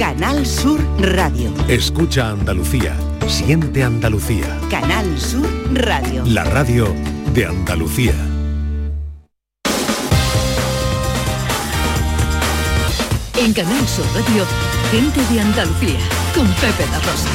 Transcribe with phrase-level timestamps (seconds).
[0.00, 1.52] Canal Sur Radio.
[1.68, 2.96] Escucha Andalucía.
[3.28, 4.58] Siente Andalucía.
[4.70, 6.24] Canal Sur Radio.
[6.24, 6.94] La radio
[7.34, 8.14] de Andalucía.
[13.36, 14.46] En Canal Sur Radio,
[14.90, 16.00] gente de Andalucía,
[16.34, 17.28] con Pepe La Rosa.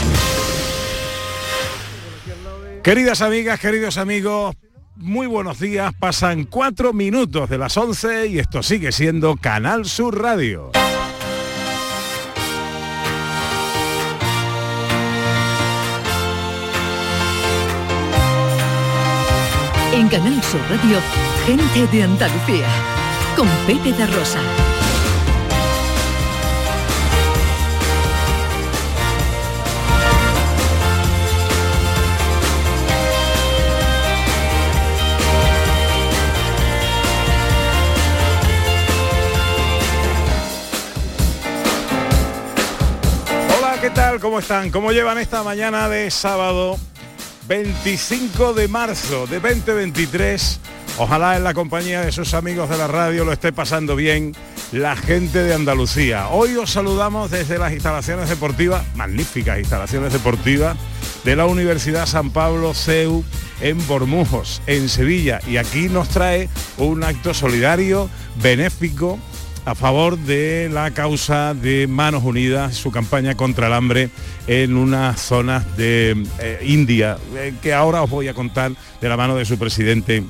[2.81, 4.55] Queridas amigas, queridos amigos,
[4.95, 5.93] muy buenos días.
[5.99, 10.71] Pasan cuatro minutos de las 11 y esto sigue siendo Canal Sur Radio.
[20.15, 20.97] Canal Sur Radio,
[21.45, 22.67] gente de Andalucía,
[23.35, 24.39] con Pepe Rosa.
[43.57, 44.21] Hola, ¿qué tal?
[44.21, 44.71] ¿Cómo están?
[44.71, 46.77] ¿Cómo llevan esta mañana de sábado
[47.47, 50.59] 25 de marzo de 2023?
[50.97, 54.33] Ojalá en la compañía de sus amigos de la radio lo esté pasando bien
[54.71, 56.29] la gente de Andalucía.
[56.29, 60.75] Hoy os saludamos desde las instalaciones deportivas, magníficas instalaciones deportivas
[61.23, 63.23] de la Universidad San Pablo CEU
[63.61, 65.39] en Bormujos, en Sevilla.
[65.47, 68.09] Y aquí nos trae un acto solidario,
[68.41, 69.19] benéfico,
[69.65, 74.09] a favor de la causa de Manos Unidas, su campaña contra el hambre
[74.45, 79.17] en unas zonas de eh, India, eh, que ahora os voy a contar de la
[79.17, 80.23] mano de su presidente,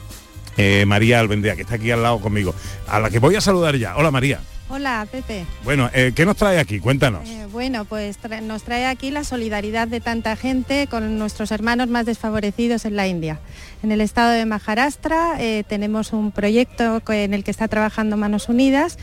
[0.56, 2.56] eh, María Albendea, que está aquí al lado conmigo,
[2.88, 3.98] a la que voy a saludar ya.
[3.98, 4.40] Hola María.
[4.68, 5.46] Hola, Pepe.
[5.64, 6.80] Bueno, eh, ¿qué nos trae aquí?
[6.80, 7.30] Cuéntanos.
[7.30, 11.88] Eh, bueno, pues tra- nos trae aquí la solidaridad de tanta gente con nuestros hermanos
[11.88, 13.40] más desfavorecidos en la India.
[13.84, 18.50] En el estado de Maharashtra eh, tenemos un proyecto en el que está trabajando Manos
[18.50, 18.98] Unidas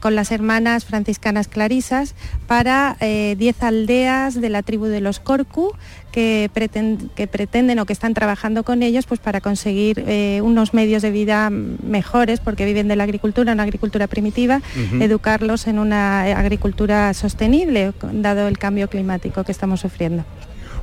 [0.00, 2.14] con las hermanas franciscanas clarisas
[2.46, 5.74] para eh, 10 aldeas de la tribu de los Korku
[6.10, 10.74] que, preten- que pretenden o que están trabajando con ellos pues para conseguir eh, unos
[10.74, 14.60] medios de vida mejores porque viven de la agricultura, una agricultura primitiva,
[15.00, 20.24] educarlos en una agricultura sostenible dado el cambio climático que estamos sufriendo.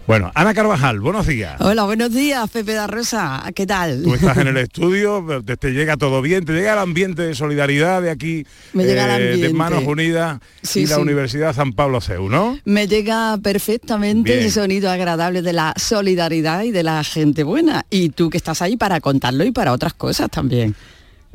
[0.08, 1.60] Bueno, Ana Carvajal, buenos días.
[1.60, 3.44] Hola, buenos días, Pepe da Rosa.
[3.54, 4.04] ¿Qué tal?
[4.04, 7.36] Tú estás en el estudio, te, te llega todo bien, te llega el ambiente de
[7.36, 9.54] solidaridad de aquí, eh, Me llega el de.
[9.54, 11.00] Manos Unidas Sí, y la.
[11.00, 12.58] Universidad San Pablo CEU, ¿no?
[12.64, 14.46] Me llega perfectamente Bien.
[14.46, 17.86] el sonido agradable de la solidaridad y de la gente buena.
[17.90, 20.74] Y tú que estás ahí para contarlo y para otras cosas también.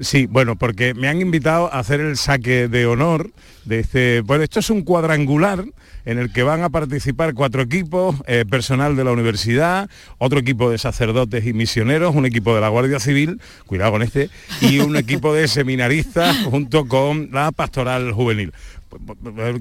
[0.03, 3.31] Sí, bueno, porque me han invitado a hacer el saque de honor
[3.65, 4.21] de este.
[4.23, 5.65] Bueno, esto es un cuadrangular
[6.05, 10.71] en el que van a participar cuatro equipos, eh, personal de la universidad, otro equipo
[10.71, 14.29] de sacerdotes y misioneros, un equipo de la Guardia Civil, cuidado con este,
[14.61, 18.53] y un equipo de seminaristas junto con la pastoral juvenil.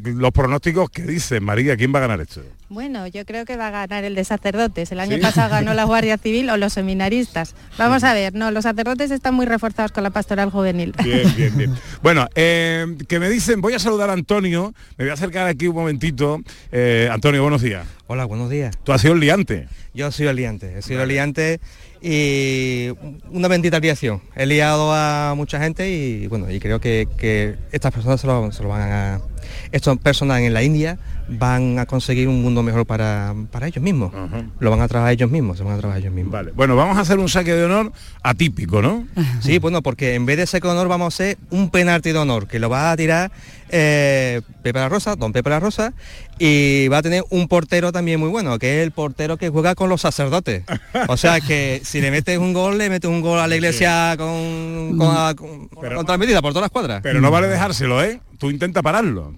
[0.03, 2.41] Los pronósticos que dicen, María, ¿quién va a ganar esto?
[2.69, 4.91] Bueno, yo creo que va a ganar el de sacerdotes.
[4.91, 5.21] El año ¿Sí?
[5.21, 7.55] pasado ganó la Guardia Civil o los seminaristas.
[7.77, 10.93] Vamos a ver, no, los sacerdotes están muy reforzados con la pastoral juvenil.
[11.03, 11.75] Bien, bien, bien.
[12.01, 15.67] Bueno, eh, que me dicen, voy a saludar a Antonio, me voy a acercar aquí
[15.67, 16.41] un momentito.
[16.71, 17.85] Eh, Antonio, buenos días.
[18.07, 18.77] Hola, buenos días.
[18.83, 19.67] Tú has sido el liante.
[19.93, 21.59] Yo soy el liante, he sido el liante
[22.01, 22.89] y
[23.29, 24.21] una bendita liación.
[24.35, 28.51] He liado a mucha gente y bueno, y creo que, que estas personas se lo,
[28.51, 29.21] se lo van a...
[29.71, 30.97] Estas personas en la India
[31.27, 34.11] van a conseguir un mundo mejor para, para ellos mismos.
[34.59, 36.33] Lo van a trabajar ellos mismos, se van a trabajar ellos mismos.
[36.33, 36.51] Vale.
[36.53, 37.91] Bueno, vamos a hacer un saque de honor
[38.23, 39.07] atípico, ¿no?
[39.41, 42.19] Sí, bueno, porque en vez de saque de honor vamos a hacer un penalti de
[42.19, 43.31] honor, que lo va a tirar
[43.69, 45.93] eh, Pepe la Rosa, don Pepe la Rosa,
[46.37, 49.73] y va a tener un portero también muy bueno, que es el portero que juega
[49.75, 50.63] con los sacerdotes.
[51.07, 54.15] O sea que si le metes un gol, le metes un gol a la iglesia
[54.17, 56.99] con, con, con- con transmitida por todas las cuadras.
[57.01, 58.19] Pero no vale dejárselo, ¿eh?
[58.41, 59.35] Tú intenta pararlo.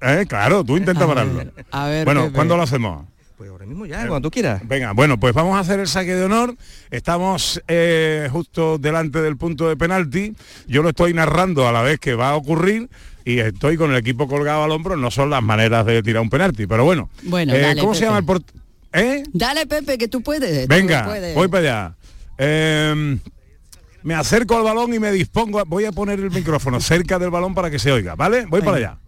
[0.00, 0.24] ¿eh?
[0.28, 1.42] Claro, tú intenta pararlo.
[1.72, 2.34] A ver, bueno, Pepe.
[2.36, 3.04] ¿cuándo lo hacemos?
[3.36, 4.62] Pues ahora mismo ya, cuando tú quieras.
[4.68, 6.54] Venga, bueno, pues vamos a hacer el saque de honor.
[6.92, 10.32] Estamos eh, justo delante del punto de penalti.
[10.68, 12.88] Yo lo estoy narrando a la vez que va a ocurrir
[13.24, 14.96] y estoy con el equipo colgado al hombro.
[14.96, 17.10] No son las maneras de tirar un penalti, pero bueno.
[17.24, 18.60] Bueno, Eh, dale, ¿Cómo se llama el portero?
[18.92, 19.24] ¿Eh?
[19.32, 20.68] Dale, Pepe, que tú puedes.
[20.68, 21.34] tú Venga, puedes.
[21.34, 21.94] voy para
[22.38, 23.26] allá.
[24.06, 25.58] Me acerco al balón y me dispongo.
[25.58, 28.46] a- voy a poner el micrófono cerca del balón para que se oiga, ¿vale?
[28.46, 28.98] Voy para allá.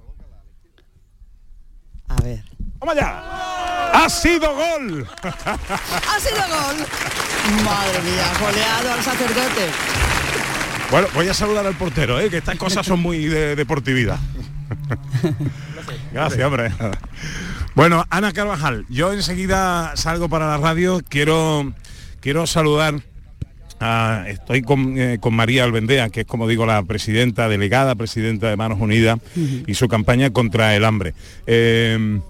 [2.09, 2.43] A ver.
[2.81, 3.23] ¡Vamos allá!
[3.95, 5.07] ¡Ha sido gol!
[5.23, 6.77] ¡Ha sido gol!
[7.65, 9.67] Madre mía, goleado al sacerdote.
[10.91, 12.29] Bueno, voy a saludar al portero, ¿eh?
[12.29, 14.19] que estas cosas son muy de deportividad.
[16.13, 16.73] Gracias, hombre.
[17.77, 21.01] Bueno, Ana Carvajal, yo enseguida salgo para la radio.
[21.09, 21.73] Quiero,
[22.21, 22.95] quiero saludar
[23.81, 28.49] Ah, estoy con, eh, con María Albendea, que es como digo la presidenta, delegada presidenta
[28.49, 31.15] de Manos Unidas y su campaña contra el hambre.
[31.47, 32.21] Eh,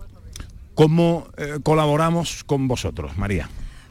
[0.75, 3.49] ¿Cómo eh, colaboramos con vosotros, María?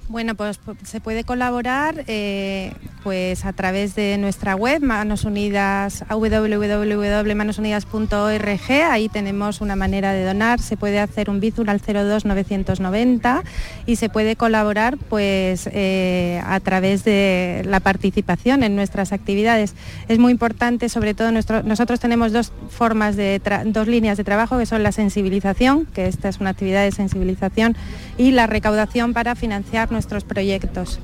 [0.09, 2.71] Bueno, pues pu- se puede colaborar eh,
[3.03, 8.71] pues a través de nuestra web, Manos Unidas, www.manosunidas.org.
[8.89, 10.61] Ahí tenemos una manera de donar.
[10.61, 13.43] Se puede hacer un Bizum al 02 990
[13.85, 19.75] y se puede colaborar pues eh, a través de la participación en nuestras actividades.
[20.07, 24.65] Es muy importante, sobre todo nosotros tenemos dos formas de dos líneas de trabajo que
[24.65, 27.75] son la sensibilización, que esta es una actividad de sensibilización,
[28.17, 30.99] y la recaudación para financiar nuestros proyectos.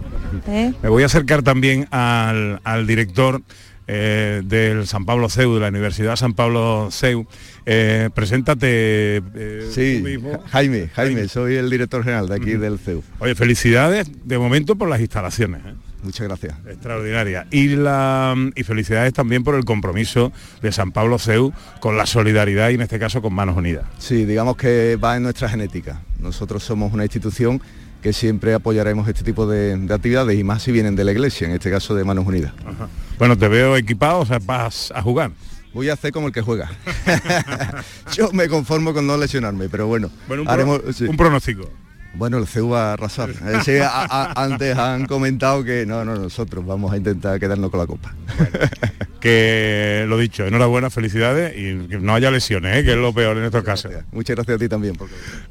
[0.48, 0.72] ¿eh?
[0.84, 3.42] Me voy a acercar también al, al director
[3.88, 7.25] eh, del San Pablo CEU, de la Universidad San Pablo CEU.
[7.66, 9.18] Eh, preséntate.
[9.18, 10.44] eh, Sí, tú mismo.
[10.51, 13.04] Jaime, Jaime, soy el director general de aquí del CEU.
[13.19, 15.62] Oye, felicidades de momento por las instalaciones.
[15.66, 15.74] ¿eh?
[16.04, 16.54] Muchas gracias.
[16.69, 17.48] Extraordinaria.
[17.50, 20.31] Y, la, y felicidades también por el compromiso
[20.62, 23.86] de San Pablo CEU con la solidaridad y en este caso con Manos Unidas.
[23.98, 26.01] Sí, digamos que va en nuestra genética.
[26.19, 27.60] Nosotros somos una institución
[28.04, 31.48] que siempre apoyaremos este tipo de, de actividades y más si vienen de la iglesia,
[31.48, 32.52] en este caso de Manos Unidas.
[33.18, 35.32] Bueno, te veo equipado, o sea, vas a jugar.
[35.74, 36.70] Voy a hacer como el que juega.
[38.14, 41.06] Yo me conformo con no lesionarme, pero bueno, Bueno, un, pro- haremos, sí.
[41.06, 41.70] un pronóstico.
[42.15, 43.30] Bueno, el CEU va a arrasar.
[43.44, 47.69] Eh, sí, a- a- antes han comentado que no, no, nosotros vamos a intentar quedarnos
[47.71, 48.13] con la copa.
[49.19, 52.83] Que lo dicho, enhorabuena, felicidades y que no haya lesiones, ¿eh?
[52.83, 53.92] que es lo peor en estos casos.
[54.12, 54.98] Muchas gracias a ti también.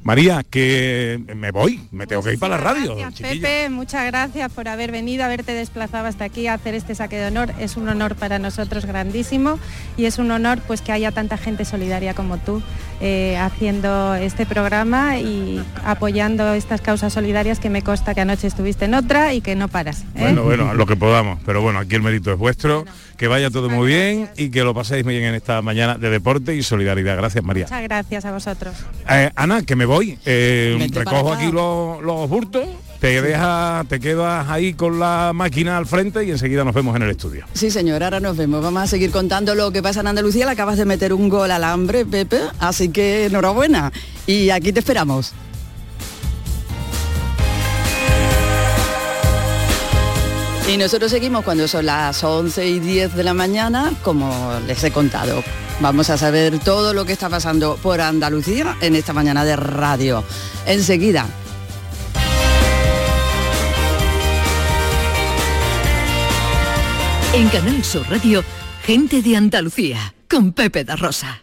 [0.02, 2.96] María, que me voy, me tengo que ir para la radio.
[2.96, 3.30] Gracias.
[3.30, 7.28] Pepe, muchas gracias por haber venido, haberte desplazado hasta aquí a hacer este saque de
[7.28, 7.50] honor.
[7.58, 9.58] Es un honor para nosotros grandísimo
[9.96, 12.62] y es un honor pues que haya tanta gente solidaria como tú
[13.00, 18.84] eh, haciendo este programa y apoyando estas causas solidarias que me consta que anoche estuviste
[18.86, 20.02] en otra y que no paras.
[20.14, 20.20] ¿eh?
[20.20, 22.84] Bueno, bueno, lo que podamos, pero bueno, aquí el mérito es vuestro,
[23.16, 26.10] que vaya todo muy bien y que lo paséis muy bien en esta mañana de
[26.10, 27.16] deporte y solidaridad.
[27.16, 27.64] Gracias, María.
[27.64, 28.74] Muchas gracias a vosotros.
[29.08, 32.66] Eh, Ana, que me voy, eh, recojo aquí los, los bultos,
[33.02, 37.02] te dejas, te quedas ahí con la máquina al frente y enseguida nos vemos en
[37.02, 37.44] el estudio.
[37.52, 38.62] Sí, señor, ahora nos vemos.
[38.62, 40.46] Vamos a seguir contando lo que pasa en Andalucía.
[40.46, 43.92] Le acabas de meter un gol al hambre, Pepe, así que enhorabuena.
[44.26, 45.34] Y aquí te esperamos.
[50.68, 54.90] Y nosotros seguimos cuando son las 11 y 10 de la mañana, como les he
[54.90, 55.42] contado.
[55.80, 60.24] Vamos a saber todo lo que está pasando por Andalucía en esta mañana de radio.
[60.66, 61.26] Enseguida,
[67.34, 68.44] En Canal Sur Radio,
[68.84, 71.42] gente de Andalucía, con Pepe da Rosa.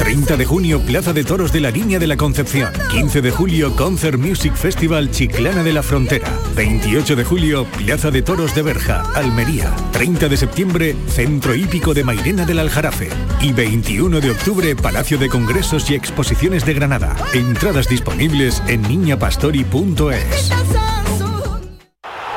[0.00, 2.72] 30 de junio, Plaza de Toros de la Niña de la Concepción.
[2.90, 6.26] 15 de julio, Concert Music Festival Chiclana de la Frontera.
[6.56, 9.76] 28 de julio, Plaza de Toros de Berja, Almería.
[9.92, 13.10] 30 de septiembre, Centro Hípico de Mairena del Aljarafe.
[13.42, 17.14] Y 21 de octubre, Palacio de Congresos y Exposiciones de Granada.
[17.34, 20.50] Entradas disponibles en niñapastori.es.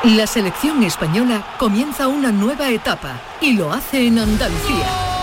[0.04, 5.13] La selección española comienza una nueva etapa y lo hace en Andalucía.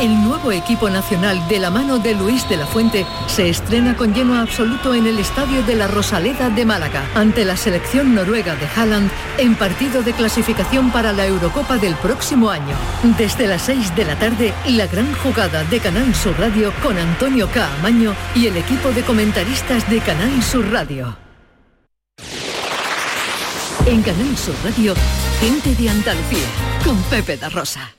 [0.00, 4.14] El nuevo equipo nacional de la mano de Luis de la Fuente se estrena con
[4.14, 8.66] lleno absoluto en el estadio de la Rosaleda de Málaga ante la selección noruega de
[8.66, 12.76] Haaland en partido de clasificación para la Eurocopa del próximo año.
[13.18, 17.48] Desde las 6 de la tarde, la gran jugada de Canal Sur Radio con Antonio
[17.50, 21.16] Caamaño y el equipo de comentaristas de Canal Sur Radio.
[23.84, 24.94] En Canal Sur Radio,
[25.40, 26.46] gente de Andalucía,
[26.84, 27.97] con Pepe da Rosa.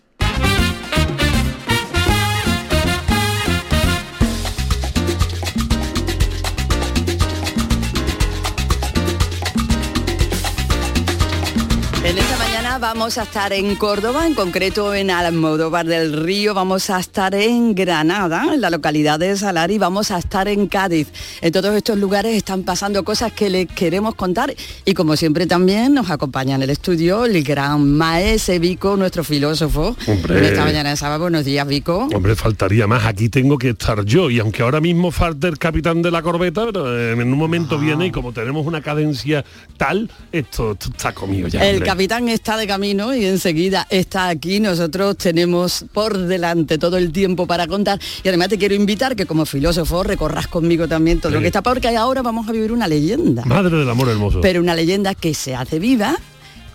[12.79, 17.75] Vamos a estar en Córdoba, en concreto en Almodóvar del Río, vamos a estar en
[17.75, 21.09] Granada, en la localidad de Salar y vamos a estar en Cádiz.
[21.41, 24.55] En todos estos lugares están pasando cosas que les queremos contar
[24.85, 29.97] y como siempre también nos acompaña en el estudio el gran Maese Vico, nuestro filósofo.
[30.07, 30.47] Hombre.
[30.47, 32.07] Esta mañana de sábado, buenos días Vico.
[32.15, 33.05] Hombre, faltaría más.
[33.05, 34.29] Aquí tengo que estar yo.
[34.29, 37.77] Y aunque ahora mismo falte el capitán de la corbeta, pero eh, en un momento
[37.77, 39.43] viene y como tenemos una cadencia
[39.75, 41.61] tal, esto, esto está comido ya.
[41.65, 41.89] El hombre.
[41.89, 44.59] capitán está de camino y enseguida está aquí.
[44.59, 47.99] Nosotros tenemos por delante todo el tiempo para contar.
[48.23, 51.63] Y además te quiero invitar que como filósofo recorras conmigo también todo lo que está,
[51.63, 53.43] porque ahora vamos a vivir una leyenda.
[53.43, 54.39] Madre del amor hermoso.
[54.41, 56.15] Pero una leyenda que se hace viva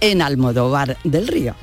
[0.01, 1.55] en Almodóvar del Río.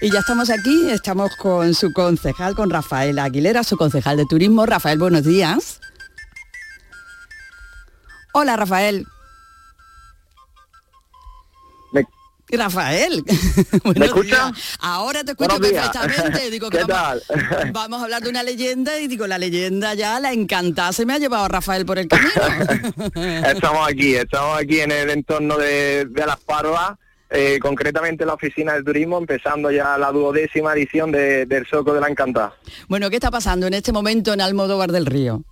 [0.00, 4.64] Y ya estamos aquí, estamos con su concejal, con Rafael Aguilera, su concejal de turismo.
[4.64, 5.80] Rafael, buenos días.
[8.32, 9.06] Hola, Rafael.
[12.50, 13.24] Rafael.
[13.96, 14.52] ¿Me escucha?
[14.80, 15.90] Ahora te escucho días.
[15.90, 16.50] perfectamente.
[16.50, 17.72] Digo, ¿Qué vamos, tal?
[17.72, 21.14] vamos a hablar de una leyenda y digo, la leyenda ya, la encantada se me
[21.14, 22.30] ha llevado Rafael por el camino.
[23.46, 26.96] Estamos aquí, estamos aquí en el entorno de, de Las Parvas,
[27.30, 31.92] eh, concretamente en la oficina de turismo, empezando ya la duodécima edición de- del Soco
[31.94, 32.54] de la Encantada.
[32.88, 35.42] bueno, ¿qué está pasando en este momento en Almodóvar del Río?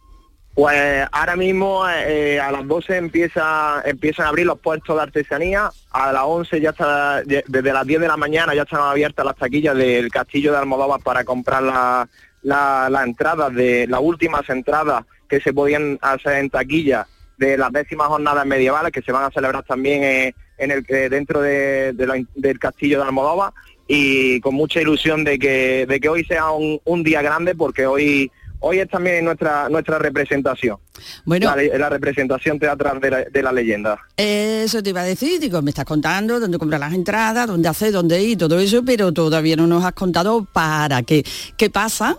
[0.55, 5.71] Pues ahora mismo eh, a las 12 empieza, empiezan a abrir los puestos de artesanía,
[5.91, 9.37] a las 11 ya está, desde las 10 de la mañana ya están abiertas las
[9.37, 12.09] taquillas del castillo de Almodóvar para comprar la-
[12.43, 17.07] la- las entradas, de las últimas entradas que se podían hacer en taquilla
[17.37, 21.09] de las décimas jornadas medievales que se van a celebrar también eh, en el, eh,
[21.09, 23.53] dentro de- de la- del castillo de Almodóvar
[23.89, 27.87] y con mucha ilusión de que, de que hoy sea un, un día grande porque
[27.87, 30.79] hoy hoy es también nuestra nuestra representación
[31.27, 35.61] Bueno, la, representación teatral de la, de la leyenda Eso te iba a decir, digo,
[35.61, 39.57] me estás contando dónde comprar las entradas, dónde hacer, dónde ir, todo eso, pero todavía
[39.57, 41.23] no nos has contado para qué.
[41.59, 42.19] ¿Qué pasa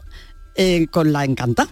[0.56, 1.68] eh, con la encanta?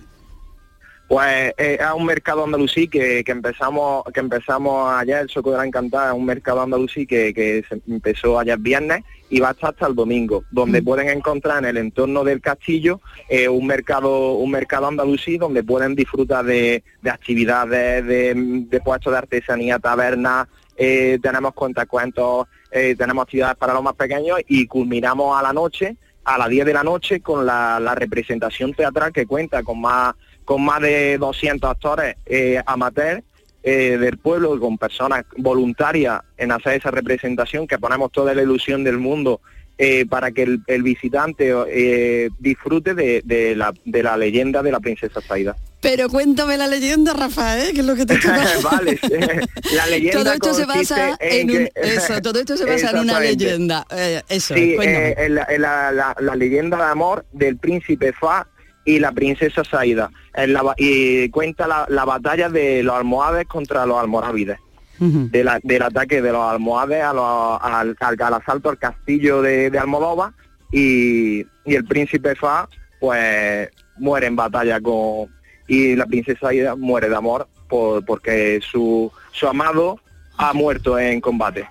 [1.08, 5.58] Pues eh, es un mercado andalusí que, que empezamos que empezamos ayer el Soco de
[5.58, 9.52] la Encantada es un mercado andalusí que, que se empezó ayer viernes y va a
[9.52, 14.34] estar hasta el domingo donde pueden encontrar en el entorno del castillo eh, un mercado
[14.34, 18.34] un mercado andalusí donde pueden disfrutar de, de actividades de,
[18.68, 24.40] de puestos de artesanía tabernas eh, tenemos cuentacuentos eh, tenemos actividades para los más pequeños
[24.48, 28.74] y culminamos a la noche a las 10 de la noche con la, la representación
[28.74, 33.24] teatral que cuenta con más con más de 200 actores eh, amateurs
[33.64, 38.84] eh, del pueblo, con personas voluntarias en hacer esa representación, que ponemos toda la ilusión
[38.84, 39.42] del mundo
[39.78, 44.72] eh, para que el, el visitante eh, disfrute de, de la, de la leyenda de
[44.72, 45.56] la princesa Zaida.
[45.82, 48.44] Pero cuéntame la leyenda, Rafael, que es lo que te toca.
[48.72, 48.98] vale,
[49.76, 52.92] la leyenda todo esto se basa en, en un, que- eso, todo esto se basa
[52.92, 53.86] en una leyenda.
[53.92, 55.10] Eh, eso, Sí, cuéntame.
[55.10, 58.48] eh, en la, en la- la- la leyenda de amor del príncipe Fa
[58.86, 60.12] y la princesa Saida.
[60.34, 64.58] En la y cuenta la, la batalla de los almohades contra los almorávides.
[64.98, 69.42] de la- del ataque de los almohades a los- al, al- al asalto al castillo
[69.42, 70.32] de, de Almodóvar
[70.72, 72.70] y, y el príncipe Fa
[73.02, 75.28] pues muere en batalla con
[75.68, 80.00] y la princesa Aida muere de amor por, porque su, su amado
[80.38, 81.68] ha muerto en combate.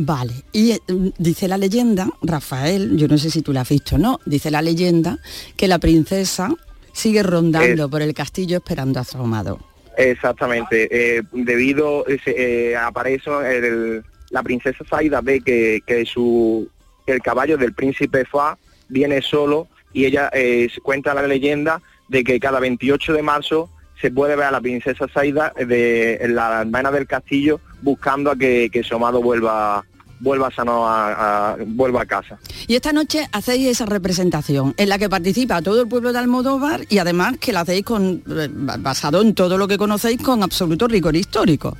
[0.00, 0.80] Vale, y eh,
[1.18, 4.48] dice la leyenda, Rafael, yo no sé si tú la has visto o no, dice
[4.48, 5.18] la leyenda
[5.56, 6.50] que la princesa
[6.92, 9.58] sigue rondando por el castillo esperando a su amado.
[9.96, 10.88] Exactamente.
[10.90, 16.68] eh, debido eh, aparece el- la princesa Saida ve que, que su
[17.06, 18.56] el caballo del príncipe Fa
[18.88, 23.68] viene solo y ella eh, cuenta la leyenda de que cada 28 de marzo
[24.00, 28.36] se puede ver a la princesa Saida de en la almena del castillo buscando a
[28.36, 29.84] que, que su amado vuelva
[30.20, 32.38] vuelva sano a, a- vuelva a casa.
[32.66, 36.80] Y esta noche hacéis esa representación en la que participa todo el pueblo de Almodóvar
[36.88, 40.88] y además que la hacéis con, eh, basado en todo lo que conocéis con absoluto
[40.88, 41.76] rigor histórico.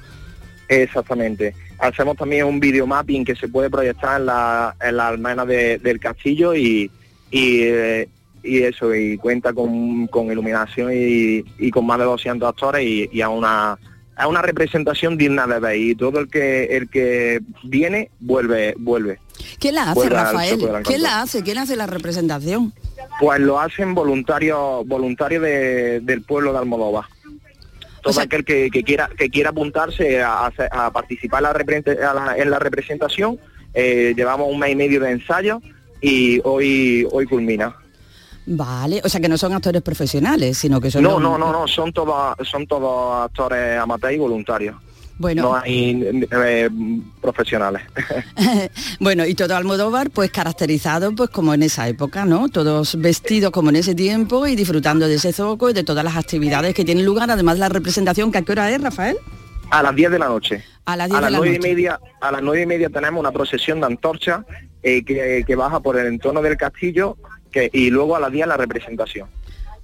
[0.68, 1.54] Exactamente.
[1.78, 5.78] Hacemos también un video mapping que se puede proyectar en la, en la almena de-
[5.78, 6.90] del castillo y,
[7.30, 8.08] y, eh,
[8.42, 13.09] y eso, y cuenta con, con iluminación y, y con más de 200 actores y,
[13.12, 13.78] y a una
[14.21, 19.21] a una representación digna de ver y todo el que el que viene vuelve vuelve
[19.61, 20.59] ¿Quién la hace, Vuelve Rafael?
[20.85, 21.42] ¿Quién la hace?
[21.45, 22.73] ¿Quién hace la representación?
[23.21, 27.04] pues lo hacen voluntarios voluntarios de- del pueblo de Almodóvar
[28.02, 30.50] todo aquel que, que quiera que quiera apuntarse a,
[30.92, 33.38] participar en la, a la- en la representación
[33.75, 35.61] eh, llevamos un mes y medio de ensayo
[36.00, 37.76] y hoy hoy culmina
[38.50, 41.02] Vale, o sea que no son actores profesionales, sino que son...
[41.02, 44.74] no los- no no no son todos son todos actores amateurs y voluntarios
[45.18, 45.42] Bueno.
[45.42, 46.00] no hay
[46.30, 46.70] eh,
[47.20, 47.82] profesionales
[49.00, 52.48] Bueno, y todo Almodóvar pues caracterizado pues como en esa época, ¿no?
[52.48, 56.16] Todos vestidos como en ese tiempo y disfrutando de ese zoco y de todas las
[56.16, 59.16] actividades que tienen lugar, además de la representación, que a qué hora es, Rafael?
[59.70, 61.58] a las 10 de la noche A las 10 a de las la nueve y
[61.58, 61.68] noche.
[61.68, 64.40] media a las nueve y media tenemos una procesión de antorchas
[64.82, 67.18] eh, que, que baja por el entorno del castillo
[67.50, 69.28] que, y luego a las 10 la representación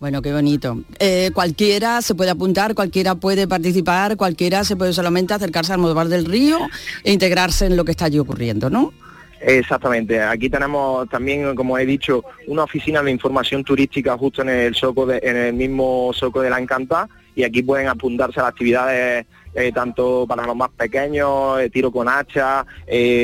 [0.00, 0.82] Bueno, qué bonito.
[0.98, 6.08] Eh, cualquiera se puede apuntar, cualquiera puede participar, cualquiera se puede solamente acercarse al Modovar
[6.08, 6.58] del Río
[7.04, 8.92] e integrarse en lo que está allí ocurriendo, ¿no?
[9.40, 10.20] Exactamente.
[10.22, 15.04] Aquí tenemos también, como he dicho, una oficina de información turística justo en el soco
[15.06, 19.26] de- en el mismo soco de la Encanta y aquí pueden apuntarse a las actividades
[19.54, 22.66] eh, tanto para los más pequeños, eh, tiro con hacha,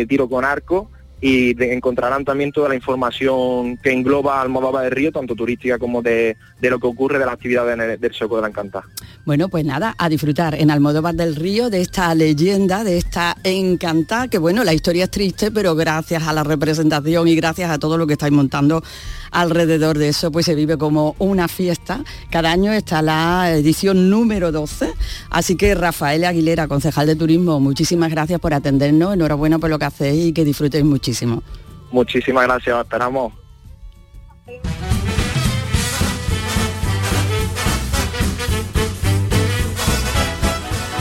[0.09, 0.89] tiro con arco
[1.21, 6.37] y encontrarán también toda la información que engloba Almodóvar del Río, tanto turística como de,
[6.61, 8.83] de lo que ocurre de las actividades del soco de la Encanta.
[9.27, 14.29] Bueno, pues nada, a disfrutar en Almodóvar del Río de esta leyenda, de esta encantada,
[14.29, 17.99] que bueno, la historia es triste, pero gracias a la representación y gracias a todo
[17.99, 18.83] lo que estáis montando
[19.31, 22.03] alrededor de eso, pues se vive como una fiesta.
[22.31, 24.93] Cada año está la edición número 12,
[25.31, 29.85] así que Rafael Aguilera, concejal de turismo, muchísimas gracias por atendernos, enhorabuena por lo que
[29.85, 31.43] hacéis y que disfrutéis muchísimo.
[31.91, 33.33] Muchísimas gracias, os esperamos.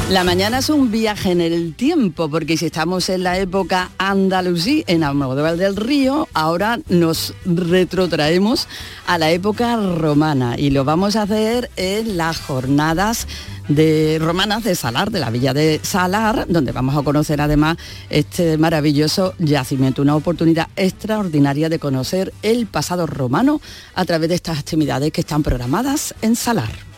[0.09, 4.83] La mañana es un viaje en el tiempo, porque si estamos en la época andalusí,
[4.87, 8.67] en Almodóvar del Río, ahora nos retrotraemos
[9.05, 13.27] a la época romana y lo vamos a hacer en las jornadas
[13.67, 17.77] de romanas de Salar, de la villa de Salar, donde vamos a conocer además
[18.09, 23.61] este maravilloso yacimiento, una oportunidad extraordinaria de conocer el pasado romano
[23.93, 26.88] a través de estas actividades que están programadas en Salar.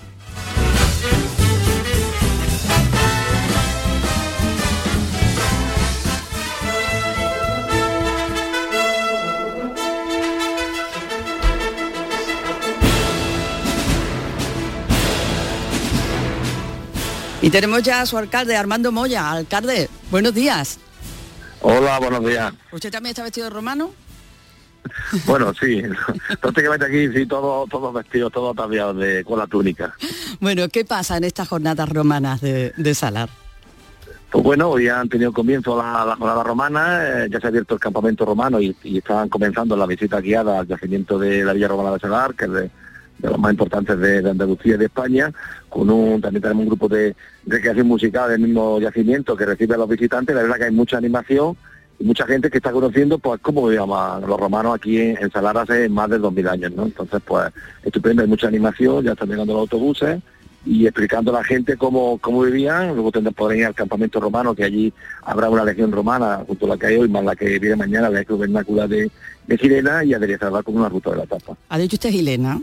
[17.42, 19.32] Y tenemos ya a su alcalde, Armando Moya.
[19.32, 20.80] Alcalde, buenos días.
[21.62, 22.54] Hola, buenos días.
[22.72, 23.92] ¿Usted también está vestido de romano?
[25.26, 25.84] Bueno, sí,
[26.42, 29.94] prácticamente aquí sí, todos todos vestidos, todos ataviados de, con la túnica.
[30.40, 33.30] Bueno, ¿qué pasa en estas jornadas romanas de, de Salar?
[34.32, 37.76] Pues bueno, hoy han tenido comienzo la, la jornada romana, eh, ya se ha abierto
[37.76, 41.68] el campamento romano y, y estaban comenzando la visita guiada al yacimiento de la Villa
[41.68, 42.72] Romana de Salar, que es de,
[43.20, 45.32] de los más importantes de, Andalucía y de España,
[45.70, 49.78] con un, también tenemos un grupo de recreación musical del mismo yacimiento que recibe a
[49.78, 51.56] los visitantes, la verdad que hay mucha animación
[52.00, 55.58] y mucha gente que está conociendo pues cómo vivían los romanos aquí en, en Salar
[55.58, 56.86] hace más de 2000 años, ¿no?
[56.86, 57.52] Entonces pues
[57.84, 60.20] estupendo, hay mucha animación, ya están llegando los autobuses
[60.66, 64.54] y explicando a la gente cómo, cómo vivían, luego tendrán podrán ir al campamento romano,
[64.54, 64.94] que allí
[65.24, 68.10] habrá una legión romana, junto a la que hay hoy, más la que viene mañana,
[68.10, 69.10] la vernácula de,
[69.48, 71.58] de Sirena, y aderezarla con una ruta de la tapa.
[71.70, 72.62] ¿Ha dicho usted Gilena?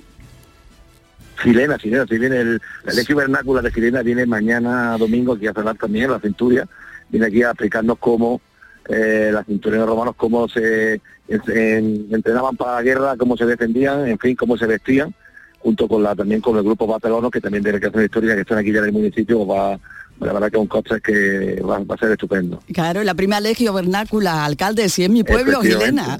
[1.42, 5.52] Silena, Silena, si viene el, la legión vernácula de Silena viene mañana domingo aquí a
[5.52, 6.66] cerrar también la cinturia,
[7.08, 8.40] viene aquí a explicarnos cómo
[8.88, 10.94] eh, las cinturias romanos, cómo se
[11.28, 15.14] en- en- entrenaban para la guerra, cómo se defendían, en fin, cómo se vestían,
[15.58, 18.42] junto con la también con el grupo Barcelona, que también tiene que hacer historia, que
[18.42, 19.78] están aquí ya en el municipio, va,
[20.20, 22.60] la verdad que es un coche que va, va a ser estupendo.
[22.72, 26.18] Claro, la primera legio vernácula, alcalde, si es mi pueblo, Gilena.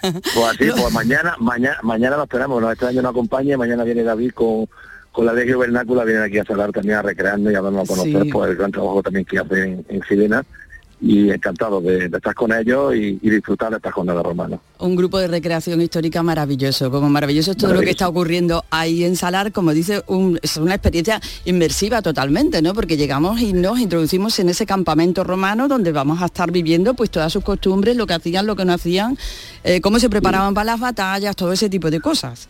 [0.00, 2.70] Pues así, pues mañana, mañana, mañana lo esperamos, ¿no?
[2.70, 4.66] este año nos acompaña, mañana viene David con,
[5.12, 7.94] con la Legio Vernácula, vienen aquí a salar también a recrearnos y a darnos a
[7.94, 8.30] conocer Sí.
[8.30, 10.02] pues, el gran trabajo también que hace en, en
[11.00, 14.58] y encantado de, de estar con ellos y, y disfrutar de esta jornada romana.
[14.78, 19.04] Un grupo de recreación histórica maravilloso, como maravilloso es todo lo que está ocurriendo ahí
[19.04, 22.72] en Salar, como dice, un- es una experiencia inmersiva totalmente, ¿no?
[22.72, 27.10] Porque llegamos y nos introducimos en ese campamento romano donde vamos a estar viviendo pues
[27.10, 29.18] todas sus costumbres, lo que hacían, lo que no hacían,
[29.64, 32.48] eh, cómo se preparaban para las batallas, todo ese tipo de cosas.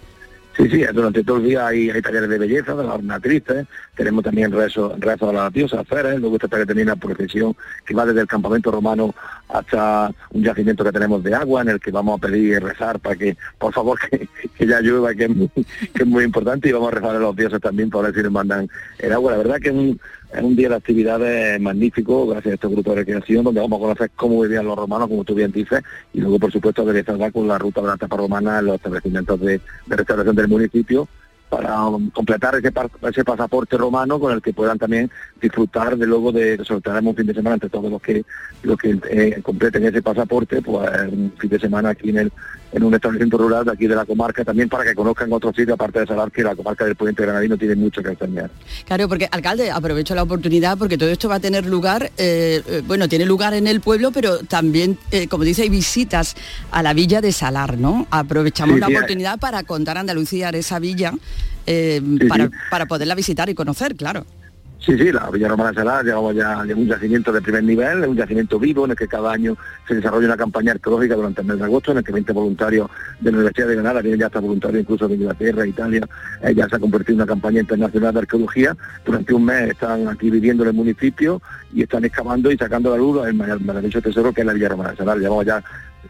[0.57, 4.25] Sí, sí, durante todo el día hay, hay talleres de belleza, de las ornatrices, tenemos
[4.25, 8.23] también rezos rezo a las diosas feras, luego está también la procesión que va desde
[8.23, 9.14] el campamento romano
[9.51, 12.99] hasta un yacimiento que tenemos de agua en el que vamos a pedir y rezar
[13.01, 16.71] para que, por favor, que, que ya llueva, que es, muy, que es muy importante,
[16.71, 19.33] y vamos a rezar a los dioses también para ver si nos mandan el agua.
[19.33, 20.01] La verdad que es un,
[20.33, 23.83] es un día de actividades magnífico, gracias a este grupo de recreación, donde vamos a
[23.83, 27.47] conocer cómo vivían los romanos, como tú bien dices, y luego, por supuesto, aderezarla con
[27.49, 31.09] la ruta de la tapa romana en los establecimientos de, restauración del municipio,
[31.49, 32.73] para um, completar ese,
[33.09, 35.09] ese pasaporte romano con el que puedan también
[35.41, 38.25] disfrutar de luego de sortearemos un fin de semana entre todos los que
[38.65, 42.33] los que eh, completen ese pasaporte pues un fin de semana aquí en el
[42.73, 45.75] en un establecimiento rural de aquí de la comarca también para que conozcan otros sitios
[45.75, 48.51] aparte de Salar que la comarca del Puente Granadino tiene mucho que enseñar.
[48.85, 52.83] Claro, porque alcalde, aprovecho la oportunidad porque todo esto va a tener lugar, eh, eh,
[52.87, 56.35] bueno, tiene lugar en el pueblo, pero también, eh, como dice, hay visitas
[56.71, 58.07] a la villa de Salar, ¿no?
[58.11, 61.13] Aprovechamos Sí, la sí, oportunidad para contar a Andalucía esa villa,
[61.67, 64.25] eh, Sí, para, para poderla visitar y conocer, claro.
[64.87, 68.05] Sí, sí, la Villa Romana de Salar llevamos ya de un yacimiento de primer nivel,
[68.05, 69.57] es un yacimiento vivo en el que cada año
[69.88, 72.88] se desarrolla una campaña arqueológica durante el mes de agosto en el que 20 voluntarios
[73.18, 76.09] de la Universidad de Granada, vienen ya hasta voluntarios incluso de Inglaterra, Italia,
[76.40, 78.77] eh, ya se ha convertido en una campaña internacional de arqueología.
[79.05, 81.42] Durante un mes están aquí viviendo en el municipio
[81.75, 84.92] y están excavando y sacando la luz el maravilloso tesoro que es la Villa Romana
[84.92, 85.18] de Salar.
[85.18, 85.64] Llevamos ya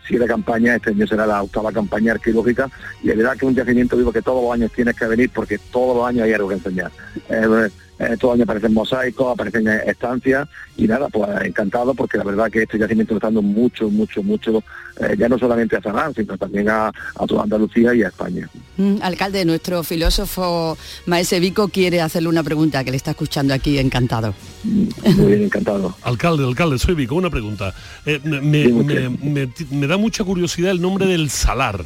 [0.06, 2.68] siete campañas, este año será la octava campaña arqueológica
[3.02, 5.30] y es verdad que es un yacimiento vivo que todos los años tienes que venir
[5.34, 6.92] porque todos los años hay algo que enseñar.
[7.30, 12.24] Eh, eh, todos los años aparecen mosaicos, aparecen estancias y nada, pues encantado porque la
[12.24, 14.62] verdad que este yacimiento está dando mucho, mucho, mucho,
[15.00, 16.92] eh, ya no solamente a Salar, sino también a,
[17.26, 18.48] toda Andalucía y a España.
[18.76, 23.78] Mm, alcalde, nuestro filósofo Maese Vico quiere hacerle una pregunta que le está escuchando aquí,
[23.78, 24.34] encantado.
[24.64, 25.96] Muy bien, encantado.
[26.02, 27.74] alcalde, alcalde, soy Vico, una pregunta.
[28.04, 31.84] Eh, me, da mucha curiosidad el nombre del Salar.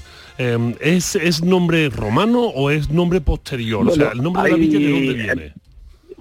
[0.80, 3.86] ¿es, ¿Es nombre romano o es nombre posterior?
[3.86, 5.59] o sea, el nombre de la villa de dónde viene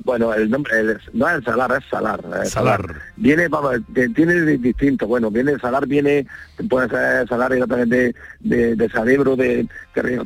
[0.04, 0.72] bueno, el nombre
[1.14, 2.22] no es Salar, es Salar.
[2.46, 2.96] Salar.
[3.16, 3.78] Viene, vamos,
[4.16, 5.08] tiene distinto.
[5.08, 6.26] Bueno, viene Salar, viene,
[6.70, 10.26] puede ser Salar también de, de, de cerebro, de terreno,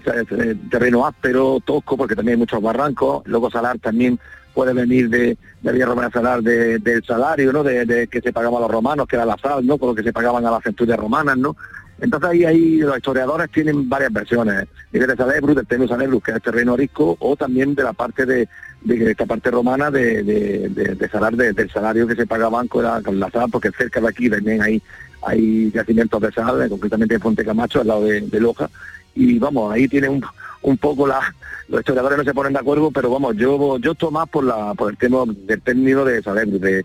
[0.70, 3.24] terreno áspero, tosco, porque también hay muchos barrancos.
[3.26, 4.20] Luego Salar también
[4.54, 7.64] puede venir de, de Villa Romana Salar del salario, ¿no?
[7.64, 9.78] De, que se pagaban a los romanos, que era la sal, ¿no?
[9.78, 11.56] Con lo que se pagaban a las centurias romanas, ¿no?
[12.04, 16.42] Entonces ahí, ahí los historiadores tienen varias versiones, de Salebru, del Tenus Salebru, que es
[16.42, 18.50] terreno arisco, o también de la parte de,
[18.82, 23.02] de esta parte romana de, de, de, salar, del salario que se pagaban con la,
[23.02, 24.82] con la sal, porque cerca de aquí también hay,
[25.26, 28.70] hay yacimientos de sal, concretamente en Ponte Camacho, al lado de, Loja,
[29.16, 30.24] y vamos, ahí tiene un,
[30.62, 31.22] un poco la,
[31.70, 34.74] los historiadores no se ponen de acuerdo, pero vamos, yo yo estoy más por la
[34.74, 36.84] por el tema del término de saber, de,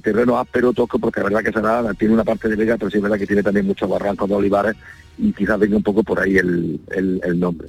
[0.00, 2.98] terreno áspero, tosco, porque la verdad que Salar tiene una parte de vega, pero sí
[2.98, 4.76] es verdad que tiene también muchos barrancos de olivares
[5.36, 7.68] quizás venga un poco por ahí el, el, nombre.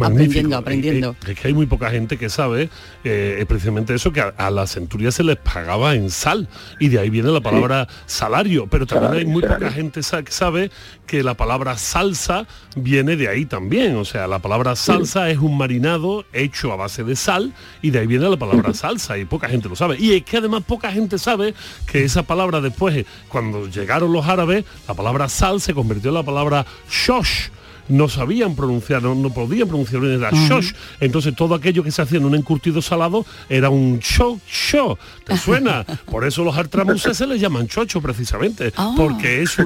[0.00, 1.16] Aprendiendo, aprendiendo.
[1.26, 2.68] Es, que hay muy poca gente que sabe
[3.04, 6.48] eh, precisamente eso, que a, las centurias se les pagaba en sal
[6.80, 10.70] y de ahí viene la palabra salario, pero también hay muy poca gente que sabe
[11.06, 15.56] que la palabra salsa viene de ahí también, o sea, la palabra salsa es un
[15.56, 17.52] marinado hecho a base de sal
[17.82, 19.96] y de ahí viene la palabra salsa y poca gente lo sabe.
[19.98, 21.54] Y es que además poca gente sabe
[21.86, 26.22] que esa palabra después, cuando llegaron los árabes, la palabra sal se convirtió en la
[26.22, 26.55] palabra
[26.88, 27.50] shosh
[27.88, 30.72] no sabían pronunciar, no, podían pronunciar bien, era shosh.
[31.00, 34.96] Entonces todo aquello que se hacía en un encurtido salado era un show show.
[35.24, 35.84] ¿Te suena?
[36.10, 38.72] Por eso los artramuses se les llaman chocho precisamente.
[38.76, 38.94] Ah.
[38.96, 39.56] Porque es,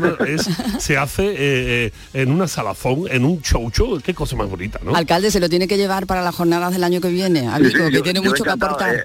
[0.78, 1.36] se hace eh,
[1.86, 3.98] eh, en una salazón, en un chocho.
[4.04, 4.94] Qué cosa más bonita, ¿no?
[4.94, 7.48] Alcalde, se lo tiene que llevar para las jornadas del año que viene.
[7.90, 8.94] que tiene mucho que aportar.
[8.94, 9.04] Eh,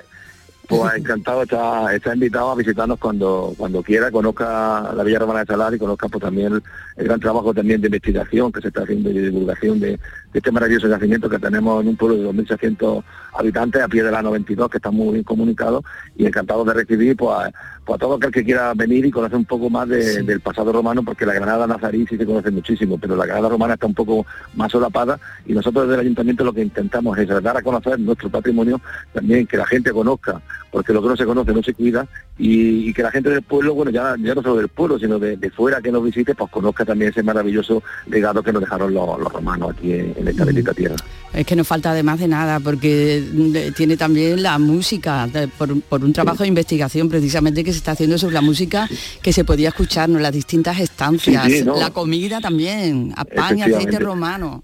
[0.68, 5.46] pues encantado, está, está invitado a visitarnos cuando cuando quiera, conozca la Villa Romana de
[5.46, 6.62] Salar y conozca pues, también
[6.98, 10.00] el, gran trabajo también de investigación que se está haciendo y de divulgación de,
[10.34, 13.04] este maravilloso yacimiento que tenemos en un pueblo de 2.600
[13.34, 15.82] habitantes a pie de la 92 que está muy bien comunicado
[16.18, 17.52] y encantado de recibir pues, a,
[17.86, 21.26] pues, todo aquel que quiera venir y conocer un poco más del pasado romano porque
[21.26, 24.72] la Granada Nazarí sí se conoce muchísimo, pero la Granada romana está un poco más
[24.72, 28.82] solapada y nosotros desde el ayuntamiento lo que intentamos es dar a conocer nuestro patrimonio,
[29.14, 30.42] también que la gente conozca
[30.76, 32.06] porque lo que no se conoce no se cuida
[32.38, 35.38] y, que la gente del pueblo, bueno, ya, ya no solo del pueblo, sino de,
[35.52, 39.72] fuera que nos visite, pues conozca también ese maravilloso legado que nos dejaron los, romanos
[39.76, 40.96] aquí en, esta bendita tierra.
[41.34, 46.14] Es que no falta además de nada, porque mm, tiene también la música, por, un
[46.14, 48.88] trabajo de investigación precisamente que se está haciendo sobre la música
[49.22, 54.00] que se podía escuchar en las distintas estancias, la comida también, a pan y aceite
[54.00, 54.64] romano.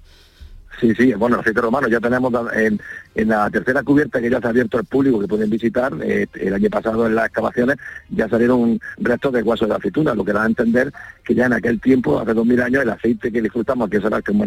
[0.81, 2.81] Sí, sí, bueno, aceite romano ya tenemos en,
[3.13, 6.25] en, la tercera cubierta que ya se ha abierto al público que pueden visitar, eh,
[6.33, 7.77] el año pasado en las excavaciones
[8.09, 10.91] ya salieron restos de huesos de aceituna, lo que da a entender
[11.23, 14.23] que ya en aquel tiempo, hace dos mil años, el aceite que disfrutamos en Salar,
[14.23, 14.37] que es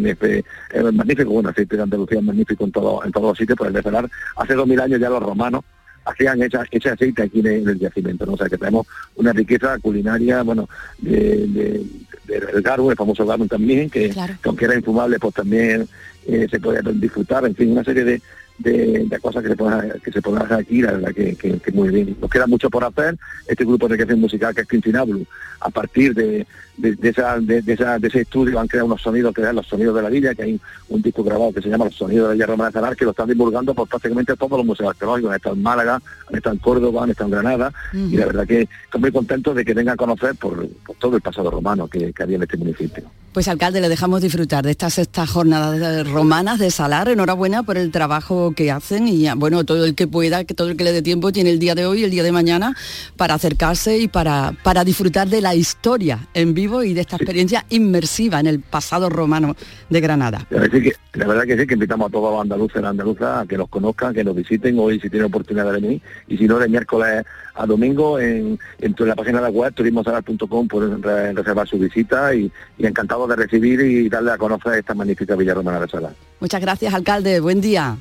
[0.93, 3.69] magnífico, bueno, el aceite de Andalucía es magnífico en, todo, en todos los sitios, pues
[3.69, 5.63] el de Salar, hace dos mil años ya los romanos
[6.05, 8.33] hacían ese aceite aquí en el, yacimiento, ¿no?
[8.33, 10.69] o sea que tenemos una riqueza culinaria, bueno,
[10.99, 11.85] de, de,
[12.27, 15.87] del garum, el famoso garum también, que, aunque era infumable, pues también
[16.25, 18.21] eh, se podía disfrutar, en fin, una serie de,
[18.57, 22.15] de, cosas que se puedan que hacer aquí, la verdad que, que, muy bien.
[22.19, 23.17] Nos queda mucho por hacer.
[23.47, 25.25] Este grupo de creación musical que es Quintinablu,
[25.59, 26.45] a partir de,
[26.77, 30.01] de, esa, de, esa, de ese estudio han creado unos sonidos, que los sonidos de
[30.01, 30.59] la villa, que hay
[30.89, 33.05] un, disco grabado que se llama Los Sonidos de la Villa Romana de Zanar, que
[33.05, 35.29] lo están divulgando por prácticamente todos los museos arqueológicos.
[35.29, 38.47] Han estado en Málaga, han estado en Córdoba, han estado en Granada, y la verdad
[38.47, 40.67] que estoy muy contento de que vengan a conocer por,
[40.99, 43.03] todo el pasado romano que, que había en este municipio.
[43.35, 47.09] Pues alcalde, le dejamos disfrutar de estas sextas jornadas romanas de Salar.
[47.09, 50.77] Enhorabuena por el trabajo que hacen y bueno, todo el que pueda, que todo el
[50.77, 52.77] que le dé tiempo tiene el día de hoy el día de mañana
[53.17, 57.65] para acercarse y para, para disfrutar de la historia en vivo y de esta experiencia
[57.69, 59.55] inmersiva en el pasado romano
[59.89, 60.45] de Granada.
[60.49, 63.43] La verdad, que, la verdad que sí, que invitamos a todos los andaluces y andaluzas
[63.43, 66.47] a que los conozcan, que nos visiten hoy si tienen oportunidad de venir y si
[66.47, 67.23] no, de miércoles
[67.53, 71.01] a domingo en, en la página de la web turismosalar.com pueden
[71.35, 75.53] reservar su visita y, y encantado de recibir y darle a conocer esta magnífica Villa
[75.53, 76.13] Romana de Salar.
[76.39, 77.39] Muchas gracias, alcalde.
[77.39, 77.95] Buen día.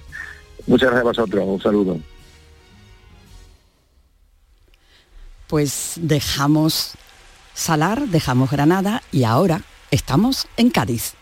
[0.66, 1.44] Muchas gracias a vosotros.
[1.46, 1.98] Un saludo.
[5.46, 6.96] Pues dejamos
[7.54, 11.14] Salar, dejamos Granada y ahora estamos en Cádiz.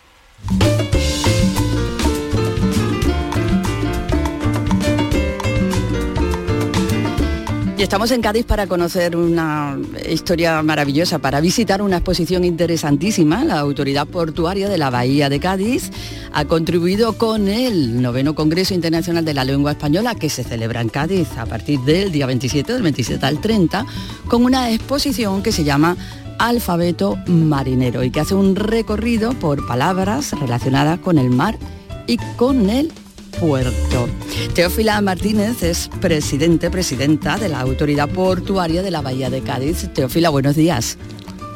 [7.82, 9.76] estamos en Cádiz para conocer una
[10.08, 13.44] historia maravillosa, para visitar una exposición interesantísima.
[13.44, 15.90] La Autoridad Portuaria de la Bahía de Cádiz
[16.32, 20.90] ha contribuido con el noveno Congreso Internacional de la Lengua Española que se celebra en
[20.90, 23.84] Cádiz a partir del día 27, del 27 al 30,
[24.28, 25.96] con una exposición que se llama
[26.38, 31.58] Alfabeto Marinero y que hace un recorrido por palabras relacionadas con el mar
[32.06, 32.92] y con el
[33.40, 34.08] puerto.
[34.54, 39.88] Teófila Martínez es presidente, presidenta de la Autoridad Portuaria de la Bahía de Cádiz.
[39.92, 40.98] Teófila, buenos días.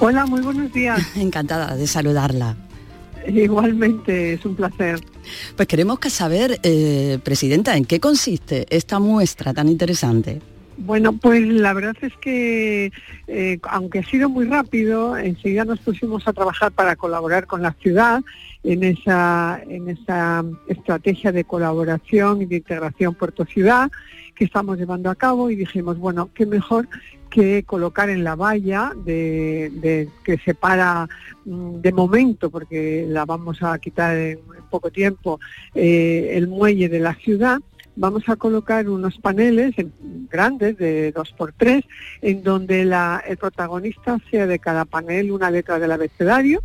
[0.01, 1.01] Hola, muy buenos días.
[1.17, 2.57] Encantada de saludarla.
[3.29, 5.01] Igualmente, es un placer.
[5.57, 10.41] Pues queremos saber, eh, Presidenta, ¿en qué consiste esta muestra tan interesante?
[10.79, 12.93] Bueno, pues la verdad es que,
[13.29, 17.73] eh, aunque ha sido muy rápido, enseguida nos pusimos a trabajar para colaborar con la
[17.73, 18.23] ciudad
[18.63, 23.91] en esa, en esa estrategia de colaboración y de integración puerto-ciudad
[24.35, 26.87] que estamos llevando a cabo y dijimos, bueno, qué mejor
[27.31, 31.09] que colocar en la valla de, que separa
[31.45, 35.41] mm, de momento, porque la vamos a quitar en, poco tiempo,
[35.75, 37.61] eh, el muelle de la ciudad,
[37.97, 39.75] vamos a colocar unos paneles
[40.31, 41.85] grandes de dos por tres,
[42.23, 46.63] en donde el protagonista sea de cada panel una letra del abecedario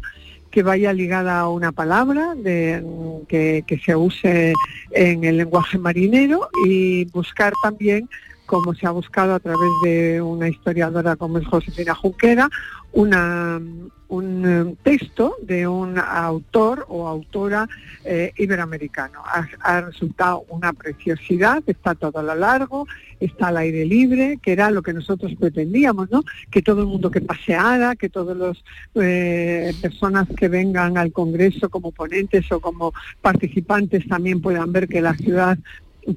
[0.51, 2.83] que vaya ligada a una palabra de,
[3.27, 4.53] que, se use
[4.91, 8.09] en el lenguaje marinero y buscar también
[8.45, 12.49] como se ha buscado a través de una historiadora como es Josefina Junquera,
[12.93, 13.61] una,
[14.09, 17.67] un eh, texto de un autor o autora
[18.03, 19.21] eh, iberoamericano.
[19.61, 22.87] Ha, resultado una preciosidad, está todo a lo largo,
[23.21, 26.23] está al aire libre, que era lo que nosotros pretendíamos, ¿no?
[26.49, 28.57] Que todo el mundo que paseara, que todas las
[28.95, 34.99] eh, personas que vengan al Congreso como ponentes o como participantes también puedan ver que
[34.99, 35.57] la ciudad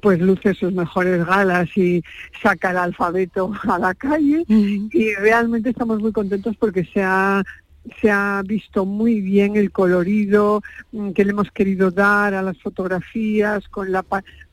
[0.01, 2.03] pues luce sus mejores galas y
[2.41, 4.43] saca el alfabeto a la calle.
[4.47, 7.43] Y realmente estamos muy contentos porque se ha
[8.01, 12.59] se ha visto muy bien el colorido mm, que le hemos querido dar a las
[12.61, 14.03] fotografías con la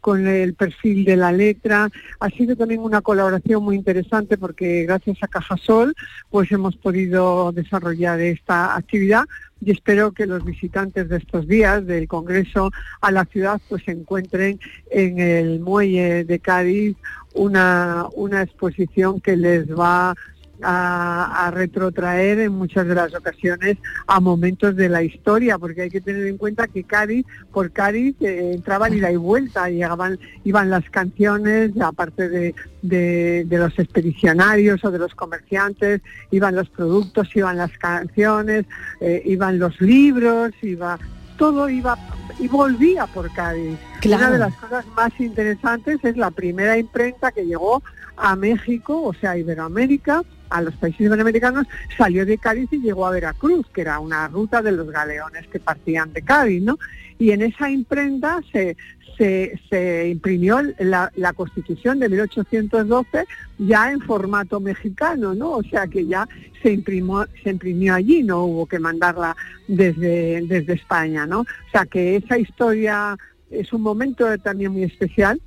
[0.00, 1.88] con el perfil de la letra.
[2.18, 5.94] Ha sido también una colaboración muy interesante porque gracias a Cajasol
[6.28, 9.24] pues hemos podido desarrollar esta actividad
[9.64, 14.58] y espero que los visitantes de estos días del Congreso a la ciudad pues encuentren
[14.90, 16.96] en el muelle de Cádiz
[17.34, 20.14] una, una exposición que les va
[20.62, 26.00] a, retrotraer en muchas de las ocasiones a momentos de la historia, porque hay que
[26.00, 30.88] tener en cuenta que Cádiz, por Cádiz eh, entraban ida y vuelta, llegaban, iban las
[30.90, 37.76] canciones, aparte de, de, los expedicionarios o de los comerciantes, iban los productos, iban las
[37.78, 38.64] canciones,
[39.00, 40.98] eh, iban los libros, iba
[41.36, 41.98] todo iba
[42.38, 43.76] y volvía por Cádiz.
[44.04, 47.82] Una de las cosas más interesantes es la primera imprenta que llegó
[48.16, 50.22] a México, o sea, Iberoamérica,
[50.52, 54.62] a los países iberoamericanos, salió de Cádiz y llegó a Veracruz, que era una ruta
[54.62, 56.78] de los galeones que partían de Cádiz, ¿no?
[57.18, 58.76] Y en esa imprenta se,
[59.18, 63.24] se, imprimió la, Constitución de 1812
[63.58, 65.52] ya en formato mexicano, ¿no?
[65.52, 66.28] O sea que ya
[66.62, 69.36] se imprimió, se imprimió allí, no hubo que mandarla
[69.68, 71.40] desde, desde España, ¿no?
[71.40, 73.16] O sea que esa historia
[73.50, 75.40] es un momento también muy especial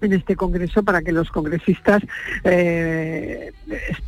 [0.00, 2.02] en este congreso para que los congresistas
[2.44, 3.52] eh,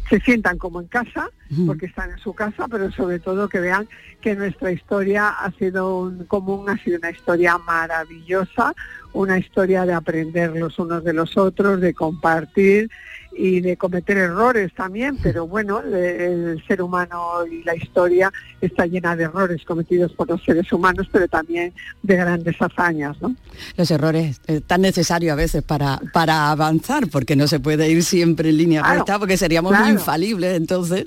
[0.09, 1.31] se sientan como en casa,
[1.67, 3.89] porque están en su casa, pero sobre todo que vean
[4.21, 8.75] que nuestra historia ha sido un común, ha sido una historia maravillosa,
[9.13, 12.91] una historia de aprender los unos de los otros, de compartir
[13.33, 19.17] y de cometer errores también, pero bueno, el ser humano y la historia está llena
[19.17, 23.21] de errores cometidos por los seres humanos, pero también de grandes hazañas.
[23.21, 23.35] ¿no?
[23.77, 28.03] Los errores eh, tan necesarios a veces para, para avanzar, porque no se puede ir
[28.03, 31.07] siempre en línea recta, porque seríamos muy infalibles entonces,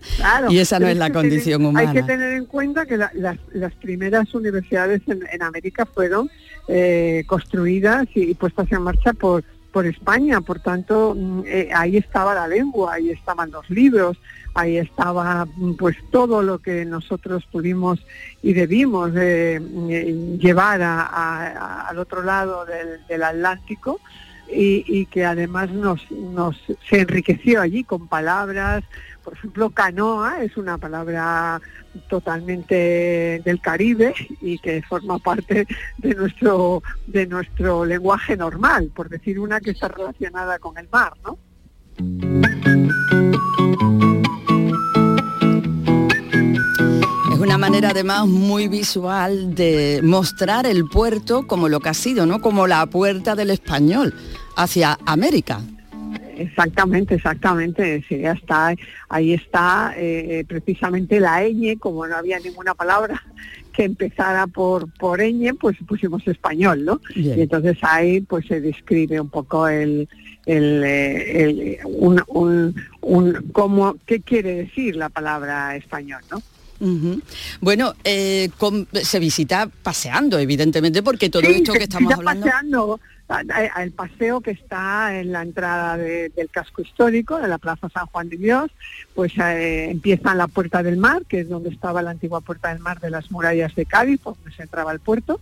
[0.50, 1.90] y esa no es la condición humana.
[1.90, 3.38] Hay que tener en cuenta que las,
[3.82, 6.30] primeras universidades en, América fueron
[6.68, 12.34] eh, construidas y puestas en marcha por por España, por tanto mm, eh, ahí estaba
[12.34, 14.18] la lengua, ahí estaban los libros,
[14.54, 18.00] ahí estaba mm, pues todo lo que nosotros pudimos
[18.42, 19.60] y debimos eh,
[20.40, 24.00] llevar al otro lado del, Atlántico
[24.50, 26.00] y, que además nos
[26.88, 28.84] se enriqueció allí con palabras,
[29.24, 31.62] por ejemplo, canoa es una palabra
[32.10, 39.40] totalmente del Caribe y que forma parte de nuestro de nuestro lenguaje normal, por decir
[39.40, 41.38] una que está relacionada con el mar, ¿no?
[47.40, 52.42] Una manera además muy visual de mostrar el puerto como lo que ha sido, ¿no?
[52.42, 54.14] Como la puerta del español
[54.56, 55.62] hacia América.
[56.38, 58.04] Exactamente, exactamente.
[58.08, 58.76] Sí, está,
[59.10, 63.22] ahí está eh, precisamente la ñ, como no había ninguna palabra
[63.74, 67.02] que empezara por, por ñ, pues pusimos español, ¿no?
[67.16, 70.08] Y entonces ahí pues se describe un poco el,
[70.46, 76.42] el, eh, un, un, un, cómo, qué quiere decir la palabra español, ¿no?
[77.62, 78.50] Bueno, eh,
[79.04, 82.46] se visita paseando, evidentemente, porque todo esto que estamos hablando...
[82.46, 83.00] Paseando,
[83.78, 88.30] el paseo que está en la entrada del casco histórico, de la Plaza San Juan
[88.30, 88.72] de Dios,
[89.14, 92.70] pues eh, empieza en la Puerta del Mar, que es donde estaba la antigua Puerta
[92.70, 95.40] del Mar de las murallas de Cádiz, donde se entraba al puerto,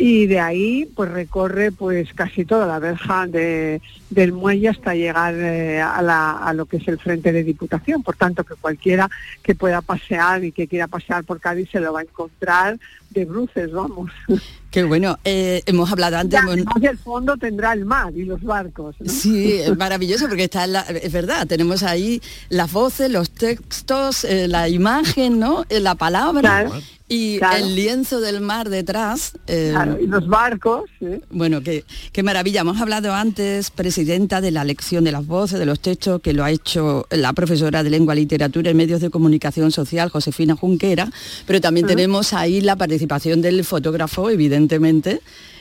[0.00, 5.34] y de ahí pues recorre pues casi toda la verja de, del muelle hasta llegar
[5.34, 5.98] eh, a,
[6.38, 8.04] a, lo que es el frente de Diputación.
[8.04, 9.10] Por tanto, que cualquiera
[9.42, 12.78] que pueda pasear y que quiera pasear por Cádiz se lo va a encontrar
[13.10, 14.12] de bruces, vamos.
[14.70, 16.40] Qué bueno, eh, hemos hablado antes...
[16.80, 18.96] Y el fondo tendrá el mar y los barcos.
[19.06, 24.46] Sí, es maravilloso porque está, la, es verdad, tenemos ahí las voces, los textos, eh,
[24.46, 25.64] la imagen, ¿no?
[25.70, 26.70] La palabra.
[27.10, 29.32] Y el lienzo del mar detrás.
[29.46, 30.90] Eh, y los barcos.
[31.30, 32.60] Bueno, qué, qué maravilla.
[32.60, 36.44] Hemos hablado antes, presidenta de la lección de las voces, de los textos, que lo
[36.44, 41.10] ha hecho la profesora de lengua, literatura y medios de comunicación social, Josefina Junquera,
[41.46, 44.57] pero también tenemos ahí la participación del fotógrafo, evidentemente,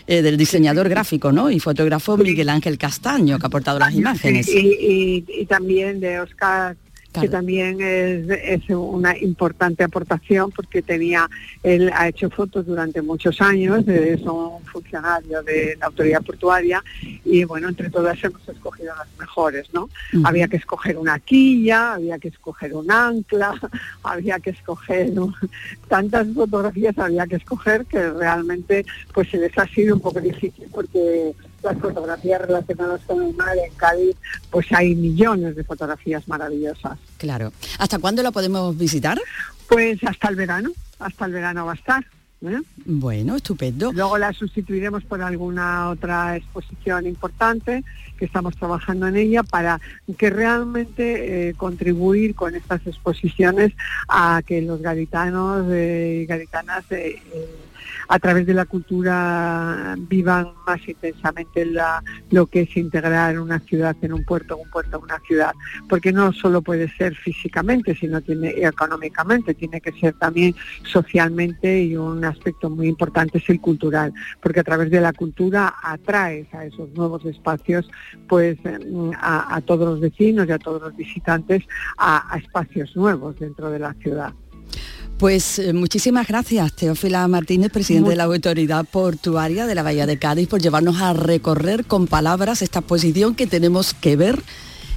[0.07, 1.51] eh, del diseñador gráfico, ¿no?
[1.51, 4.47] Y fotógrafo Miguel Ángel Castaño, que ha aportado las imágenes.
[4.47, 6.75] Y, y también de Oscar
[7.13, 11.29] que también es, una importante aportación porque tenía,
[11.63, 16.83] él ha hecho fotos durante muchos años, es un funcionario de la autoridad portuaria
[17.25, 19.89] y bueno, entre todas hemos escogido las mejores, ¿no?
[20.23, 23.53] Había que escoger una quilla, había que escoger un ancla,
[24.03, 25.11] había que escoger
[25.87, 30.65] tantas fotografías había que escoger que realmente pues se les ha sido un poco difícil
[30.71, 31.33] porque
[31.67, 34.15] las fotografías relacionadas con el mar en Cádiz,
[34.49, 36.97] pues hay millones de fotografías maravillosas.
[37.17, 37.51] Claro.
[37.77, 39.19] ¿Hasta cuándo la podemos visitar?
[39.67, 42.05] Pues hasta el verano, hasta el verano va a estar.
[42.45, 42.61] ¿eh?
[42.85, 43.91] Bueno, estupendo.
[43.91, 47.83] Luego la sustituiremos por alguna otra exposición importante
[48.17, 49.79] que estamos trabajando en ella para
[50.17, 53.73] que realmente eh, contribuir con estas exposiciones
[54.07, 57.21] a que los gaditanos y gaditanas eh,
[58.07, 61.67] a través de la cultura vivan más intensamente
[62.29, 65.53] lo que es integrar una ciudad en un puerto, un puerto en una ciudad,
[65.89, 72.23] porque no solo puede ser físicamente, sino económicamente, tiene que ser también socialmente y un
[72.23, 76.89] aspecto muy importante es el cultural, porque a través de la cultura atraes a esos
[76.91, 77.89] nuevos espacios,
[78.27, 78.57] pues
[79.19, 81.63] a, todos los vecinos y a todos los visitantes
[81.97, 84.33] a espacios nuevos dentro de la ciudad.
[85.17, 90.19] Pues eh, muchísimas gracias, Teófila Martínez, presidente de la Autoridad Portuaria de la Bahía de
[90.19, 94.39] Cádiz, por llevarnos a recorrer con palabras esta exposición que tenemos que ver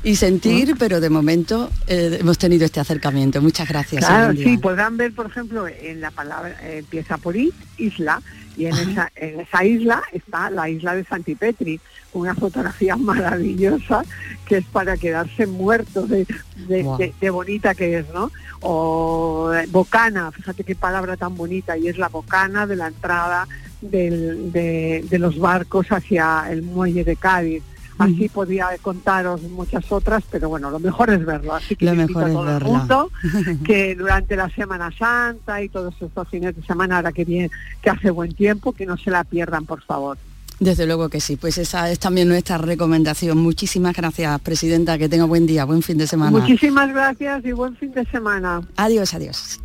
[0.02, 3.40] y sentir, pero de momento eh, hemos tenido este acercamiento.
[3.40, 4.04] Muchas gracias.
[4.04, 8.22] Claro, sí, podrán ver, por ejemplo, en la palabra, eh, empieza por I, isla,
[8.58, 11.80] y en esa, en esa isla está la isla de Santipetri,
[12.12, 14.02] una fotografía maravillosa
[14.46, 16.26] que es para quedarse muerto de,
[16.66, 18.30] de, bonita que es, ¿no?
[18.60, 23.46] O bocana, fíjate qué palabra tan bonita, y es la bocana de la entrada
[23.80, 27.62] de, de los barcos hacia el muelle de Cádiz.
[28.00, 31.54] Así podía contaros muchas otras, pero bueno, lo mejor es verlo.
[31.54, 33.10] Así que lo mejor es todo el mundo
[33.64, 37.50] que durante la Semana Santa y todos estos fines de semana, ahora que bien,
[37.82, 40.16] que hace buen tiempo, que no se la pierdan, por favor.
[40.60, 43.38] Desde luego que sí, pues esa es también nuestra recomendación.
[43.38, 46.38] Muchísimas gracias, Presidenta, que tenga buen día, buen fin de semana.
[46.38, 48.60] Muchísimas gracias y buen fin de semana.
[48.76, 49.58] Adiós, adiós.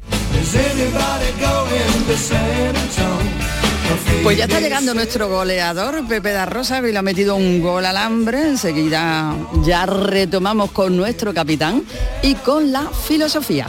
[4.24, 7.86] Pues ya está llegando nuestro goleador, Pepe da Rosa, que le ha metido un gol
[7.86, 8.48] al hambre.
[8.48, 11.84] Enseguida ya retomamos con nuestro capitán
[12.24, 13.68] y con la filosofía.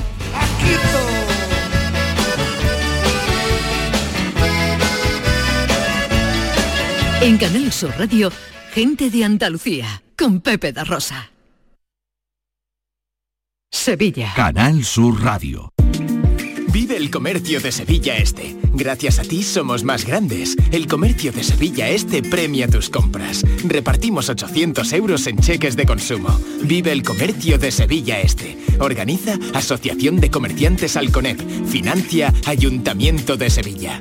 [7.27, 8.31] En Canal Sur Radio,
[8.73, 11.33] gente de Andalucía, con Pepe da Rosa.
[13.69, 14.33] Sevilla.
[14.37, 15.73] Canal Sur Radio.
[16.73, 18.55] Vive el comercio de Sevilla Este.
[18.75, 20.55] Gracias a ti somos más grandes.
[20.71, 23.43] El comercio de Sevilla Este premia tus compras.
[23.65, 26.29] Repartimos 800 euros en cheques de consumo.
[26.63, 28.57] Vive el comercio de Sevilla Este.
[28.79, 31.41] Organiza Asociación de Comerciantes Alconep.
[31.67, 34.01] Financia Ayuntamiento de Sevilla.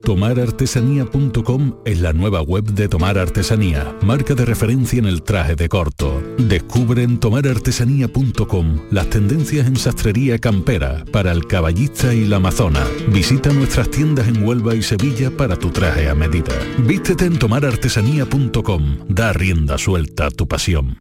[0.00, 5.68] Tomarartesanía.com es la nueva web de Tomar Artesanía, marca de referencia en el traje de
[5.68, 6.22] corto.
[6.38, 12.86] Descubre en tomarartesanía.com las tendencias en sastrería campera para el caballista y la amazona.
[13.08, 16.54] Visita nuestras tiendas en Huelva y Sevilla para tu traje a medida.
[16.78, 18.98] Vístete en tomarartesanía.com.
[19.08, 21.00] Da rienda suelta a tu pasión.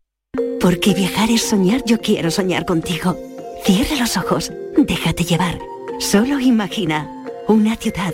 [0.59, 3.15] Porque viajar es soñar, yo quiero soñar contigo.
[3.63, 5.59] Cierra los ojos, déjate llevar.
[5.99, 7.07] Solo imagina
[7.47, 8.13] una ciudad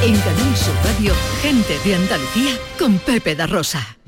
[0.00, 3.98] En Canal Sur Radio, gente de Andalucía con Pepe da Rosa.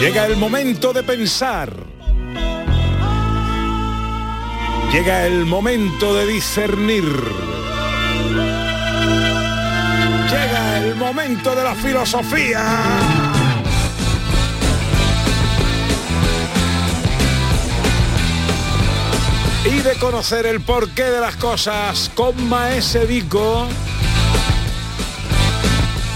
[0.00, 1.72] Llega el momento de pensar.
[4.92, 7.04] Llega el momento de discernir.
[10.28, 13.23] Llega el momento de la filosofía.
[19.64, 23.66] Y de conocer el porqué de las cosas con Maese Vico.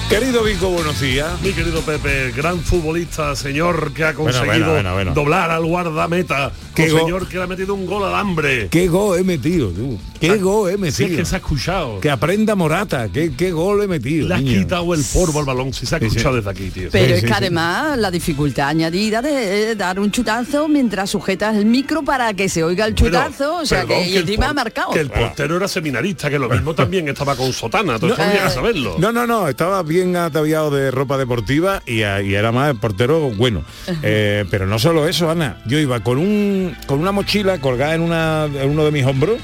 [0.09, 1.39] Querido Vico, buenos días.
[1.43, 6.51] Mi querido Pepe, gran futbolista, señor que ha conseguido bueno, bueno, doblar al guardameta.
[6.75, 8.69] Qué señor que le ha metido un gol al hambre.
[8.71, 9.99] Qué gol he metido, tú.
[10.21, 11.09] Qué gol he Si metido.
[11.11, 12.01] es que se ha escuchado.
[12.01, 14.29] Que aprenda Morata, qué, qué gol he metido.
[14.29, 14.61] Le has niño.
[14.61, 16.09] quitado el polvo al balón, si se ha Sí, sí.
[16.11, 16.89] escuchado desde aquí, tío.
[16.91, 21.67] Pero es que además la dificultad añadida de eh, dar un chutazo mientras sujetas el
[21.67, 24.55] micro para que se oiga el Bueno, chutazo, o sea perdón, que, el encima ha
[24.55, 24.93] marcado.
[24.93, 28.51] Que el portero era seminarista, que lo mismo también estaba con sotana, No, que eh,
[28.55, 28.97] saberlo.
[28.99, 32.75] No, no, no, estaba bien bien ataviado de ropa deportiva y, a- y era más
[32.77, 33.65] portero bueno.
[34.03, 35.59] Eh, pero no solo eso, Ana.
[35.67, 39.39] Yo iba con un con una mochila colgada en, una, en uno de mis hombros,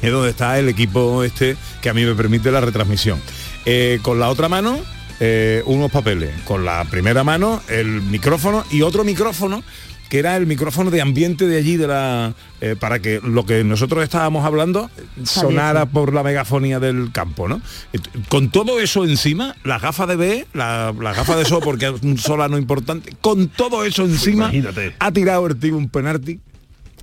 [0.00, 3.20] es donde está el equipo este que a mí me permite la retransmisión.
[3.64, 4.78] Eh, con la otra mano,
[5.20, 6.30] eh, unos papeles.
[6.44, 9.62] Con la primera mano, el micrófono y otro micrófono
[10.12, 13.64] que era el micrófono de ambiente de allí de la eh, para que lo que
[13.64, 14.90] nosotros estábamos hablando
[15.22, 17.62] sonara por la megafonía del campo, ¿no?
[18.28, 22.02] Con todo eso encima, las gafas de B, la, las gafas de sol porque es
[22.02, 24.94] un solano importante, con todo eso encima, Imagínate.
[24.98, 26.40] ha tirado el tío un penalti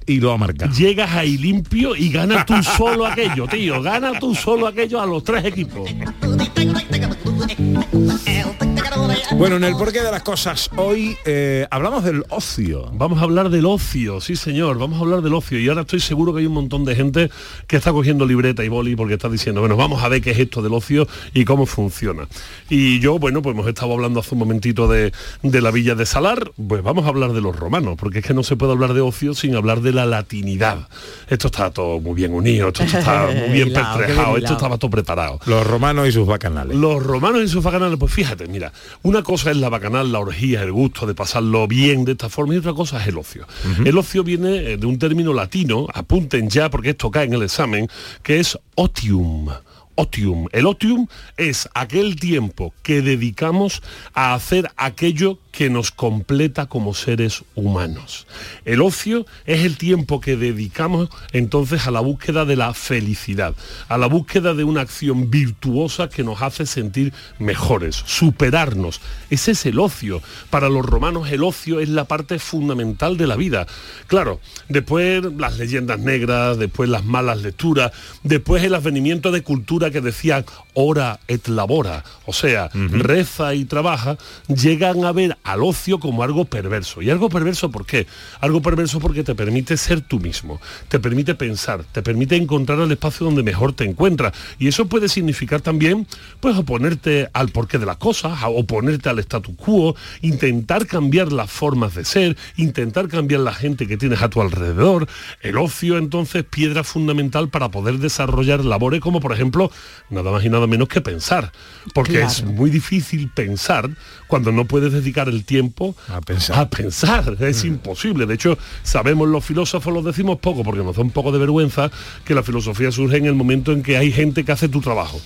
[0.05, 0.71] y lo ha marcado.
[0.71, 3.81] Llegas ahí limpio y ganas tú solo aquello, tío.
[3.81, 5.89] Gana tú solo aquello a los tres equipos.
[9.35, 12.89] Bueno, en el porqué de las cosas, hoy eh, hablamos del ocio.
[12.93, 15.59] Vamos a hablar del ocio, sí señor, vamos a hablar del ocio.
[15.59, 17.29] Y ahora estoy seguro que hay un montón de gente
[17.67, 20.39] que está cogiendo libreta y boli porque está diciendo, bueno, vamos a ver qué es
[20.39, 22.27] esto del ocio y cómo funciona.
[22.69, 25.13] Y yo, bueno, pues hemos estado hablando hace un momentito de,
[25.43, 28.33] de la villa de Salar, pues vamos a hablar de los romanos, porque es que
[28.33, 30.89] no se puede hablar de ocio sin hablar de la latinidad.
[31.27, 35.39] Esto está todo muy bien unido, esto está muy bien pertrejado, esto estaba todo preparado.
[35.45, 36.75] Los romanos y sus bacanales.
[36.75, 38.73] Los romanos y sus bacanales, pues fíjate, mira,
[39.03, 42.53] una cosa es la bacanal, la orgía, el gusto de pasarlo bien de esta forma
[42.53, 43.47] y otra cosa es el ocio.
[43.85, 47.43] El ocio viene eh, de un término latino, apunten ya porque esto cae en el
[47.43, 47.87] examen,
[48.23, 49.49] que es otium.
[49.95, 50.47] Otium.
[50.53, 53.81] El otium es aquel tiempo que dedicamos
[54.13, 58.27] a hacer aquello que nos completa como seres humanos.
[58.63, 63.53] El ocio es el tiempo que dedicamos entonces a la búsqueda de la felicidad,
[63.89, 69.01] a la búsqueda de una acción virtuosa que nos hace sentir mejores, superarnos.
[69.29, 70.21] Ese es el ocio.
[70.49, 73.67] Para los romanos el ocio es la parte fundamental de la vida.
[74.07, 74.39] Claro,
[74.69, 77.91] después las leyendas negras, después las malas lecturas,
[78.23, 84.17] después el advenimiento de cultura que decía ora et labora, o sea, reza y trabaja,
[84.47, 87.01] llegan a ver al ocio como algo perverso.
[87.01, 88.07] ¿Y algo perverso por qué?
[88.39, 92.91] Algo perverso porque te permite ser tú mismo, te permite pensar, te permite encontrar el
[92.91, 94.33] espacio donde mejor te encuentras.
[94.57, 96.07] Y eso puede significar también,
[96.39, 101.49] pues, oponerte al porqué de las cosas, a oponerte al statu quo, intentar cambiar las
[101.51, 105.07] formas de ser, intentar cambiar la gente que tienes a tu alrededor.
[105.41, 109.71] El ocio, entonces, piedra fundamental para poder desarrollar labores como, por ejemplo,
[110.09, 111.51] nada más y nada menos que pensar.
[111.93, 112.27] Porque Claro.
[112.27, 113.89] es muy difícil pensar
[114.29, 116.59] cuando no puedes dedicar el tiempo a pensar.
[116.59, 117.35] A pensar.
[117.39, 118.27] Es imposible.
[118.27, 121.89] De hecho, sabemos los filósofos, los decimos poco porque nos da un poco de vergüenza
[122.23, 125.19] que la filosofía surge en el momento en que hay gente que hace tu trabajo.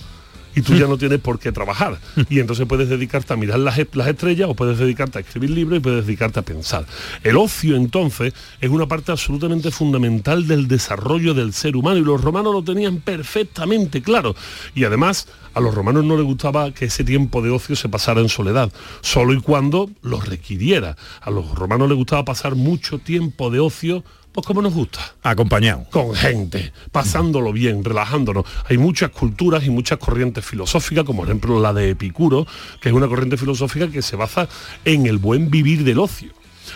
[0.54, 1.98] Y tú ya no tienes por qué trabajar.
[2.28, 5.78] Y entonces puedes dedicarte a mirar las, las estrellas o puedes dedicarte a escribir libros
[5.78, 6.86] y puedes dedicarte a pensar.
[7.22, 12.20] El ocio entonces es una parte absolutamente fundamental del desarrollo del ser humano y los
[12.20, 14.34] romanos lo tenían perfectamente claro.
[14.74, 18.20] Y además a los romanos no les gustaba que ese tiempo de ocio se pasara
[18.20, 20.96] en soledad, solo y cuando lo requiriera.
[21.20, 25.14] A los romanos les gustaba pasar mucho tiempo de ocio pues como nos gusta.
[25.22, 25.86] Acompañado.
[25.92, 28.44] Con gente, pasándolo bien, relajándonos.
[28.68, 32.44] Hay muchas culturas y muchas corrientes filosóficas, como por ejemplo la de Epicuro,
[32.80, 34.48] que es una corriente filosófica que se basa
[34.84, 36.32] en el buen vivir del ocio.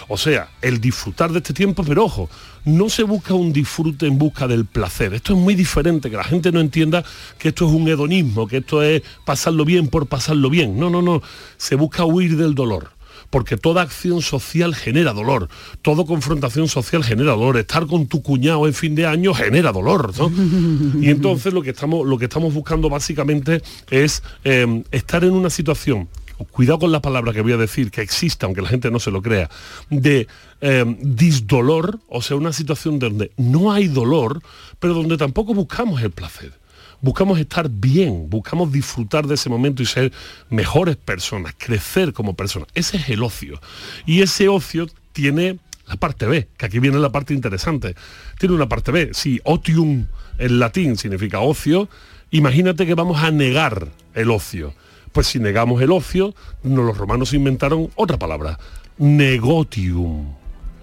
[0.06, 2.30] O sea, el disfrutar de este tiempo, pero ojo,
[2.64, 5.12] no se busca un disfrute en busca del placer.
[5.14, 7.02] Esto es muy diferente, que la gente no entienda
[7.38, 10.78] que esto es un hedonismo, que esto es pasarlo bien por pasarlo bien.
[10.78, 11.22] No, no, no.
[11.56, 12.97] Se busca huir del dolor
[13.30, 15.48] porque toda acción social genera dolor,
[15.82, 20.12] toda confrontación social genera dolor, estar con tu cuñado en fin de año genera dolor,
[20.18, 20.30] ¿no?
[21.00, 25.50] Y entonces lo que estamos, lo que estamos buscando básicamente es eh, estar en una
[25.50, 26.08] situación
[26.44, 29.10] cuidado con la palabra que voy a decir, que exista, aunque la gente no se
[29.10, 29.50] lo crea,
[29.90, 30.28] de
[30.60, 34.40] eh, disdolor, o sea, una situación donde no hay dolor,
[34.78, 36.52] pero donde tampoco buscamos el placer.
[37.00, 40.12] Buscamos estar bien, buscamos disfrutar de ese momento y ser
[40.50, 42.68] mejores personas, crecer como personas.
[42.74, 43.60] Ese es el ocio.
[44.04, 47.94] Y ese ocio tiene la parte B, que aquí viene la parte interesante.
[48.38, 49.10] Tiene una parte B.
[49.12, 50.06] Si otium
[50.38, 51.88] en latín significa ocio,
[52.30, 54.74] imagínate que vamos a negar el ocio.
[55.12, 58.58] Pues si negamos el ocio, los romanos inventaron otra palabra,
[58.98, 60.34] negotium,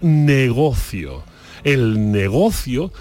[0.01, 1.24] negocio.
[1.63, 2.91] El negocio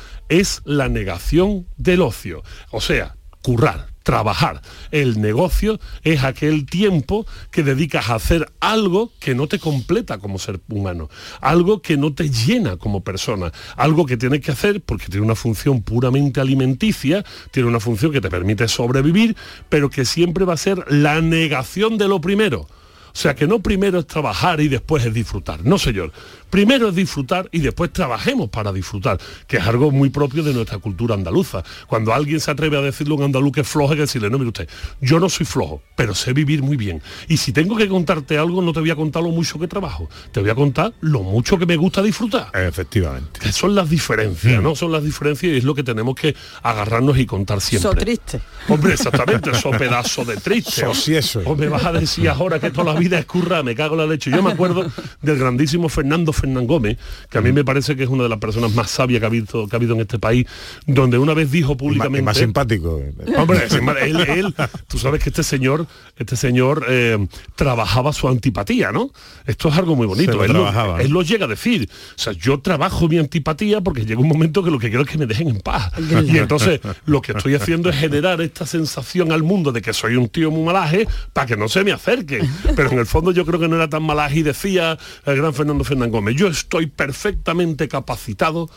[0.40, 4.62] es la negación del ocio, o sea, currar, trabajar.
[4.90, 10.38] El negocio es aquel tiempo que dedicas a hacer algo que no te completa como
[10.38, 11.10] ser humano,
[11.40, 15.34] algo que no te llena como persona, algo que tienes que hacer porque tiene una
[15.34, 19.36] función puramente alimenticia, tiene una función que te permite sobrevivir,
[19.68, 22.66] pero que siempre va a ser la negación de lo primero.
[23.14, 25.64] O sea que no primero es trabajar y después es disfrutar.
[25.64, 26.12] No, señor.
[26.54, 30.78] Primero es disfrutar y después trabajemos para disfrutar, que es algo muy propio de nuestra
[30.78, 31.64] cultura andaluza.
[31.88, 34.30] Cuando alguien se atreve a decirle a un andaluz que es flojo, hay que decirle,
[34.30, 34.68] no, mire usted,
[35.00, 37.02] yo no soy flojo, pero sé vivir muy bien.
[37.26, 40.08] Y si tengo que contarte algo, no te voy a contar lo mucho que trabajo,
[40.30, 42.52] te voy a contar lo mucho que me gusta disfrutar.
[42.54, 43.40] Efectivamente.
[43.40, 44.76] Que son las diferencias, ¿no?
[44.76, 47.90] Son las diferencias y es lo que tenemos que agarrarnos y contar siempre.
[47.90, 48.40] So triste.
[48.68, 50.70] Hombre, exactamente, eso pedazo de triste.
[50.70, 51.40] So si eso.
[51.46, 54.02] O me vas a decir ahora que toda la vida es curra, me cago en
[54.02, 54.30] la leche.
[54.30, 54.88] Yo me acuerdo
[55.20, 56.98] del grandísimo Fernando Fernán Gómez,
[57.30, 59.28] que a mí me parece que es una de las personas más sabias que ha
[59.28, 60.46] habido, que ha habido en este país,
[60.86, 62.22] donde una vez dijo Y públicamente...
[62.22, 63.00] más simpático.
[63.38, 64.54] Hombre, sí, él, él-
[64.88, 65.86] tú sabes que este señor,
[66.18, 67.26] este señor eh,
[67.56, 69.10] trabajaba su antipatía, ¿no?
[69.46, 70.32] Esto es algo muy bonito.
[70.42, 71.88] Se lo él, lo llega a decir.
[71.90, 75.10] O sea, yo trabajo mi antipatía porque llega un momento que lo que quiero es
[75.10, 75.92] que me dejen en paz.
[76.24, 80.16] Y entonces lo que estoy haciendo es generar esta sensación al mundo de que soy
[80.16, 82.42] un tío muy malaje para que no se me acerque.
[82.76, 85.54] Pero en el fondo yo creo que no era tan malaje y decía el gran
[85.54, 88.70] Fernando Fernán Yo estoy perfectamente capacitado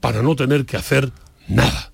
[0.00, 1.12] para no tener que hacer
[1.48, 1.92] nada.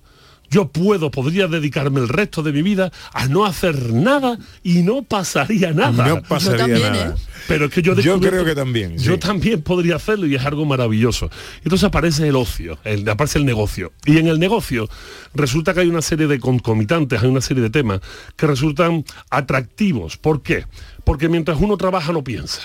[0.51, 5.03] Yo puedo, podría dedicarme el resto de mi vida a no hacer nada y no
[5.03, 6.07] pasaría nada.
[6.07, 7.15] No pasaría Yo también, nada.
[7.15, 7.21] ¿eh?
[7.47, 9.19] Pero es que yo, Yo creo que también, Yo sí.
[9.19, 11.29] también podría hacerlo y es algo maravilloso.
[11.63, 13.93] Entonces aparece el ocio, el, aparece el negocio.
[14.05, 14.89] Y en el negocio
[15.35, 18.01] resulta que hay una serie de concomitantes, hay una serie de temas
[18.35, 20.17] que resultan atractivos.
[20.17, 20.65] ¿Por qué?
[21.03, 22.61] Porque mientras uno trabaja no piensa.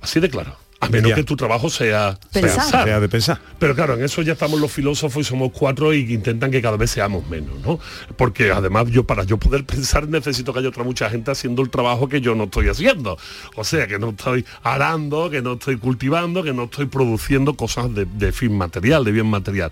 [0.00, 0.61] Así de claro.
[0.82, 1.14] A menos Ya.
[1.14, 2.84] que tu trabajo sea Pensar.
[2.84, 3.40] Sea de pensar.
[3.60, 6.60] Pero claro, en eso ya estamos los filósofos y somos cuatro y que intentan que
[6.60, 7.78] cada vez seamos menos, ¿no?
[8.16, 11.70] Porque además yo para yo poder pensar necesito que haya otra mucha gente haciendo el
[11.70, 13.16] trabajo que yo no estoy haciendo.
[13.54, 17.94] O sea, que no estoy arando, que no estoy cultivando, que no estoy produciendo cosas
[17.94, 19.70] de, de fin material, de bien material.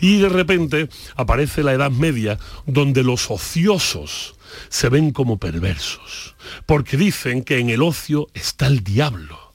[0.00, 2.36] Y de repente aparece la Edad Media
[2.66, 4.34] donde los ociosos
[4.70, 6.34] se ven como perversos.
[6.66, 9.47] Porque dicen que en el ocio está el diablo.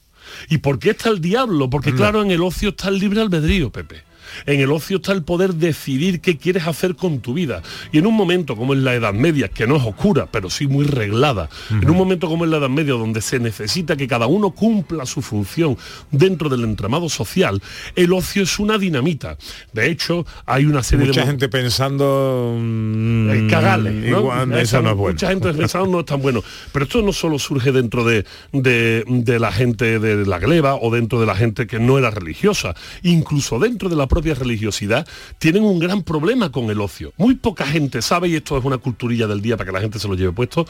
[0.48, 1.70] ¿Y por qué está el diablo?
[1.70, 4.02] Porque claro, en el ocio está el libre albedrío, Pepe.
[4.46, 7.62] En el ocio está el poder decidir qué quieres hacer con tu vida.
[7.92, 10.66] Y en un momento como es la Edad Media, que no es oscura, pero sí
[10.66, 14.26] muy reglada, en un momento como es la Edad Media, donde se necesita que cada
[14.26, 15.76] uno cumpla su función
[16.10, 17.62] dentro del entramado social,
[17.96, 19.36] el ocio es una dinamita.
[19.72, 21.26] De hecho, hay una serie Mucha de...
[21.26, 24.18] gente pensando mm, Eh, cagales, ¿no?
[24.20, 25.12] igual, Esa eso no es bueno.
[25.14, 26.42] Mucha gente pensando no es tan bueno.
[26.72, 30.90] Pero esto no solo surge dentro de, de- de la gente de la gleba o
[30.90, 32.74] dentro de la gente que no era religiosa.
[33.02, 35.06] Incluso dentro de la propia religiosidad
[35.38, 37.12] tienen un gran problema con el ocio.
[37.18, 39.98] Muy poca gente sabe, y esto es una culturilla del día para que la gente
[39.98, 40.66] se lo lleve puesto,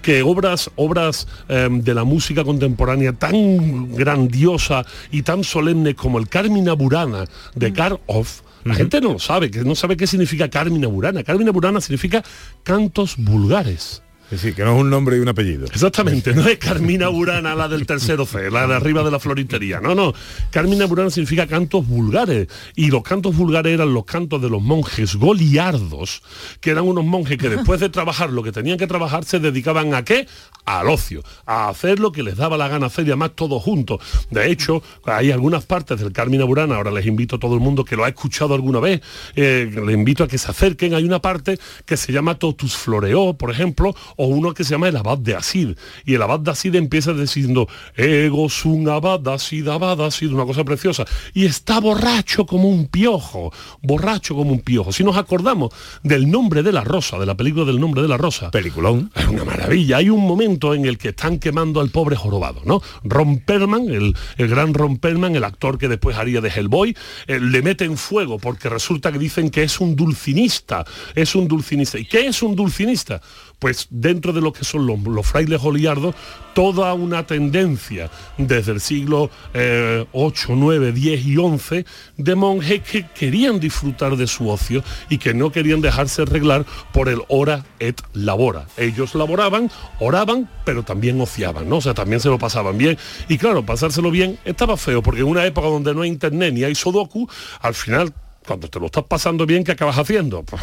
[0.00, 6.28] que obras, obras eh, de la música contemporánea tan grandiosa y tan solemne como el
[6.28, 10.88] Carmina Burana de Karhoff, la gente no lo sabe, que no sabe qué significa Carmina
[10.88, 11.22] Burana.
[11.22, 12.24] Carmina Burana significa
[12.62, 14.03] cantos vulgares.
[14.34, 15.66] Es decir, que no es un nombre y un apellido.
[15.66, 19.80] Exactamente, no es Carmina Burana la del tercero C, la de arriba de la floritería.
[19.80, 20.12] No, no.
[20.50, 22.48] Carmina Burana significa cantos vulgares.
[22.74, 26.22] Y los cantos vulgares eran los cantos de los monjes goliardos,
[26.60, 29.94] que eran unos monjes que después de trabajar lo que tenían que trabajar se dedicaban
[29.94, 30.26] a qué?
[30.64, 34.00] Al ocio, a hacer lo que les daba la gana hacer y además todos juntos.
[34.30, 37.84] De hecho, hay algunas partes del Carmina Burana, ahora les invito a todo el mundo
[37.84, 39.02] que lo ha escuchado alguna vez,
[39.36, 40.94] eh, les invito a que se acerquen.
[40.94, 44.88] Hay una parte que se llama Totus Floreó, por ejemplo, o uno que se llama
[44.88, 45.76] el abad de Asid.
[46.06, 50.32] Y el abad de Asid empieza diciendo, ego sum abad de Asid, abad de Asid,
[50.32, 51.04] una cosa preciosa.
[51.34, 53.52] Y está borracho como un piojo,
[53.82, 54.92] borracho como un piojo.
[54.92, 58.16] Si nos acordamos del nombre de la rosa, de la película del nombre de la
[58.16, 58.50] rosa.
[58.50, 59.10] Peliculón.
[59.14, 59.98] Es una maravilla.
[59.98, 62.80] Hay un momento en el que están quemando al pobre jorobado, ¿no?
[63.02, 66.96] Ron Perlman, el, el gran Ron Perlman, el actor que después haría de Hellboy,
[67.26, 70.84] eh, le mete en fuego porque resulta que dicen que es un dulcinista.
[71.14, 71.98] Es un dulcinista.
[71.98, 73.20] ¿Y qué es un dulcinista?
[73.58, 76.14] Pues dentro de lo que son los, frailes oliardos,
[76.54, 81.84] toda una tendencia desde el siglo eh, 8, 9, 10 y 11
[82.16, 87.08] de monjes que querían disfrutar de su ocio y que no querían dejarse arreglar por
[87.08, 88.66] el hora et labora.
[88.76, 91.76] Ellos laboraban, oraban, pero también ociaban, ¿no?
[91.76, 92.98] O sea, también se lo pasaban bien.
[93.28, 96.64] Y claro, pasárselo bien estaba feo, porque en una época donde no hay internet ni
[96.64, 97.28] hay sodoku,
[97.60, 98.12] al final
[98.46, 100.44] cuando te lo estás pasando bien, ¿qué acabas haciendo?
[100.54, 100.62] Pues,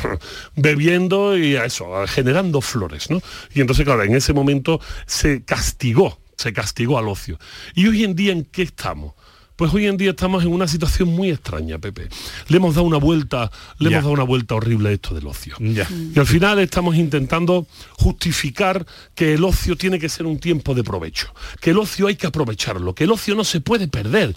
[0.55, 3.21] bebiendo y eso, generando flores, ¿no?
[3.53, 7.37] Y entonces, claro, en ese momento se castigó, se castigó al ocio.
[7.75, 9.13] Y hoy en día, ¿en qué estamos?
[9.61, 12.09] Pues hoy en día estamos en una situación muy extraña, Pepe.
[12.47, 15.55] Le hemos dado una vuelta, le hemos dado una vuelta horrible a esto del ocio.
[15.59, 20.83] Y al final estamos intentando justificar que el ocio tiene que ser un tiempo de
[20.83, 24.35] provecho, que el ocio hay que aprovecharlo, que el ocio no se puede perder.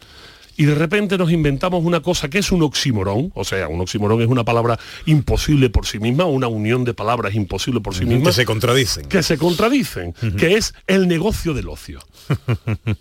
[0.57, 4.21] Y de repente nos inventamos una cosa que es un oxímoron, o sea, un oxímoron
[4.23, 8.27] es una palabra imposible por sí misma, una unión de palabras imposible por sí misma.
[8.27, 9.07] Que se contradicen.
[9.07, 12.01] Que se contradicen, que es el negocio del ocio.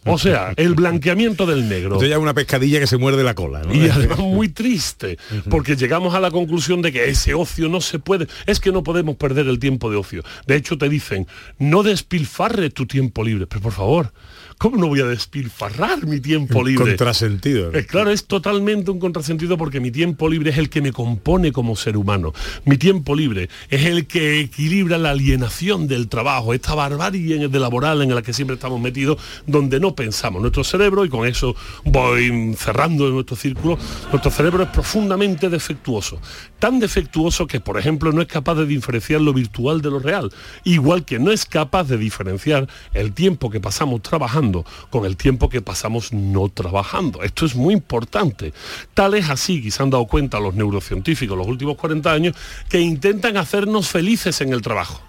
[0.05, 1.95] O sea, el blanqueamiento del negro.
[1.95, 3.61] Esto ya una pescadilla que se muerde la cola.
[3.63, 3.73] ¿no?
[3.73, 5.17] Y además muy triste,
[5.49, 8.83] porque llegamos a la conclusión de que ese ocio no se puede, es que no
[8.83, 10.23] podemos perder el tiempo de ocio.
[10.47, 11.27] De hecho, te dicen,
[11.59, 14.13] no despilfarre tu tiempo libre, pero por favor,
[14.63, 16.91] ¿cómo no voy a despilfarrar mi tiempo libre?
[16.91, 17.73] Contrasentido.
[17.73, 21.51] Eh, claro, es totalmente un contrasentido porque mi tiempo libre es el que me compone
[21.51, 22.31] como ser humano.
[22.63, 28.03] Mi tiempo libre es el que equilibra la alienación del trabajo, esta barbarie de laboral
[28.03, 30.41] en la que siempre estamos metidos, donde no pensamos.
[30.41, 33.77] Nuestro cerebro, y con eso voy cerrando nuestro círculo,
[34.13, 36.21] nuestro cerebro es profundamente defectuoso.
[36.59, 40.31] Tan defectuoso que, por ejemplo, no es capaz de diferenciar lo virtual de lo real.
[40.63, 44.52] Igual que no es capaz de diferenciar el tiempo que pasamos trabajando
[44.89, 47.23] con el tiempo que pasamos no trabajando.
[47.23, 48.53] Esto es muy importante.
[48.93, 52.35] Tal es así, que se han dado cuenta los neurocientíficos los últimos 40 años,
[52.69, 55.01] que intentan hacernos felices en el trabajo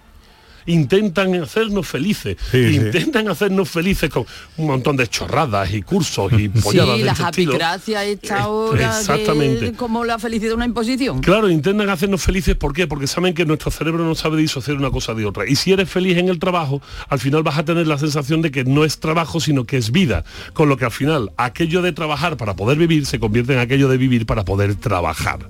[0.67, 2.77] intentan hacernos felices, Sí, sí.
[2.77, 4.25] intentan hacernos felices con
[4.57, 9.73] un montón de chorradas y cursos y polladas Sí, de la este esta ahora exactamente.
[9.75, 11.21] como la felicidad una imposición.
[11.21, 12.87] Claro, intentan hacernos felices, ¿por qué?
[12.87, 15.49] Porque saben que nuestro cerebro no sabe disociar una cosa de otra.
[15.49, 18.51] Y si eres feliz en el trabajo, al final vas a tener la sensación de
[18.51, 20.25] que no es trabajo, sino que es vida.
[20.53, 23.89] Con lo que al final aquello de trabajar para poder vivir se convierte en aquello
[23.89, 25.41] de vivir para poder trabajar.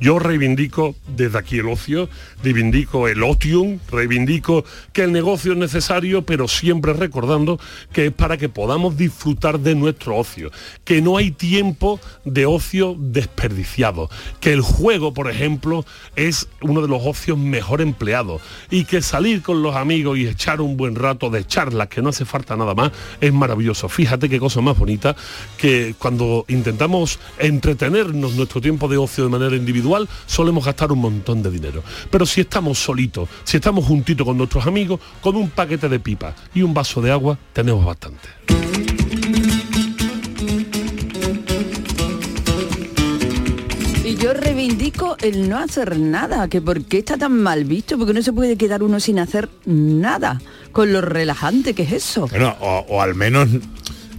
[0.00, 2.08] Yo reivindico desde aquí el ocio,
[2.42, 4.59] reivindico el otium, reivindico
[4.92, 7.58] que el negocio es necesario, pero siempre recordando
[7.92, 10.50] que es para que podamos disfrutar de nuestro ocio,
[10.84, 15.84] que no hay tiempo de ocio desperdiciado, que el juego, por ejemplo,
[16.16, 20.60] es uno de los ocios mejor empleados y que salir con los amigos y echar
[20.60, 23.88] un buen rato de charlas, que no hace falta nada más, es maravilloso.
[23.88, 25.16] Fíjate qué cosa más bonita
[25.56, 31.42] que cuando intentamos entretenernos nuestro tiempo de ocio de manera individual, solemos gastar un montón
[31.42, 31.82] de dinero.
[32.10, 36.34] Pero si estamos solitos, si estamos juntitos con nuestros amigos, con un paquete de pipa
[36.52, 38.28] y un vaso de agua, tenemos bastante.
[44.04, 48.12] Y yo reivindico el no hacer nada, que por qué está tan mal visto, porque
[48.12, 50.40] no se puede quedar uno sin hacer nada,
[50.72, 52.26] con lo relajante que es eso.
[52.26, 53.48] Bueno, o, o al menos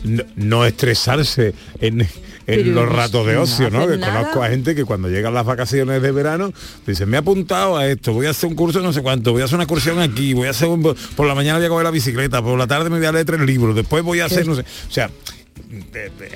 [0.06, 2.08] no, no estresarse en,
[2.54, 3.88] en los ratos de ocio, ¿no?
[3.88, 6.52] Que conozco a gente que cuando llegan las vacaciones de verano,
[6.86, 9.42] dice, me he apuntado a esto, voy a hacer un curso no sé cuánto, voy
[9.42, 10.82] a hacer una excursión aquí, voy a hacer un...
[11.16, 13.26] Por la mañana voy a coger la bicicleta, por la tarde me voy a leer
[13.26, 14.62] tres libros, después voy a hacer, no sé...
[14.62, 15.10] O sea,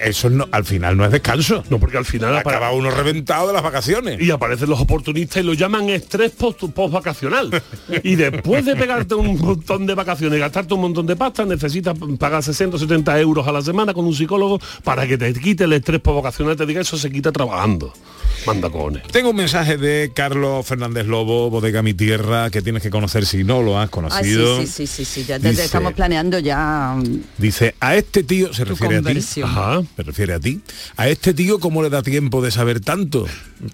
[0.01, 1.63] eso no, al final no es descanso.
[1.69, 4.21] No, porque al final acaba uno reventado de las vacaciones.
[4.21, 6.61] Y aparecen los oportunistas y lo llaman estrés post,
[6.91, 7.49] vacacional.
[8.03, 12.43] y después de pegarte un montón de vacaciones, gastarte un montón de pasta, necesitas pagar
[12.43, 15.73] 60 o 70 euros a la semana con un psicólogo para que te quite el
[15.73, 16.55] estrés post vacacional.
[16.55, 17.93] Te diga eso se quita trabajando.
[18.45, 19.03] Manda cojones.
[19.11, 23.43] Tengo un mensaje de Carlos Fernández Lobo, Bodega Mi Tierra, que tienes que conocer si
[23.43, 24.61] no lo has Ah, sí, conocido.
[24.61, 26.95] sí, sí, sí, sí, ya te- te Dice- estamos planeando ya.
[27.37, 30.61] Dice, a este tío, se refiere a ti, Ajá, se refiere a ti,
[30.97, 33.25] a este tío cómo le da tiempo de saber tanto.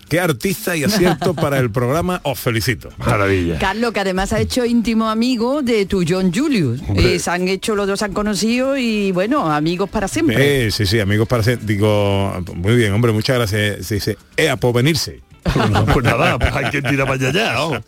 [0.09, 2.89] Qué artista y acierto para el programa, os felicito.
[2.97, 3.57] Maravilla.
[3.59, 6.81] Carlos, que además ha hecho íntimo amigo de tu John Julius.
[6.95, 10.67] Eh, se han hecho, los dos se han conocido y bueno, amigos para siempre.
[10.67, 13.85] Eh, sí, sí, amigos, para ser- digo, muy bien, hombre, muchas gracias.
[13.87, 15.21] Se dice, ea, por venirse.
[15.43, 17.81] Pues nada, pues hay que tirar para allá.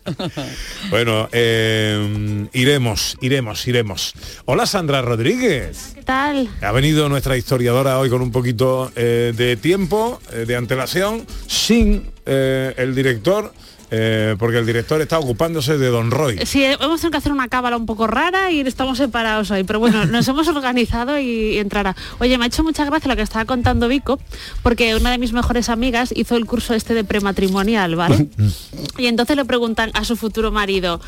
[0.89, 4.14] Bueno, eh, iremos, iremos, iremos.
[4.45, 5.93] Hola Sandra Rodríguez.
[5.95, 6.49] ¿Qué tal?
[6.62, 12.12] Ha venido nuestra historiadora hoy con un poquito eh, de tiempo, eh, de antelación, sin
[12.26, 13.54] eh, el director,
[13.96, 16.39] eh, porque el director está ocupándose de Don Roy.
[16.46, 19.78] Sí, hemos tenido que hacer una cábala un poco rara y estamos separados hoy, pero
[19.78, 21.96] bueno, nos hemos organizado y, y entrará.
[22.20, 24.20] Oye, me ha hecho mucha gracia lo que estaba contando Vico,
[24.64, 28.28] porque una de mis mejores amigas hizo el curso este de prematrimonial, ¿vale?
[28.98, 31.02] Y entonces le preguntan a su futuro marido,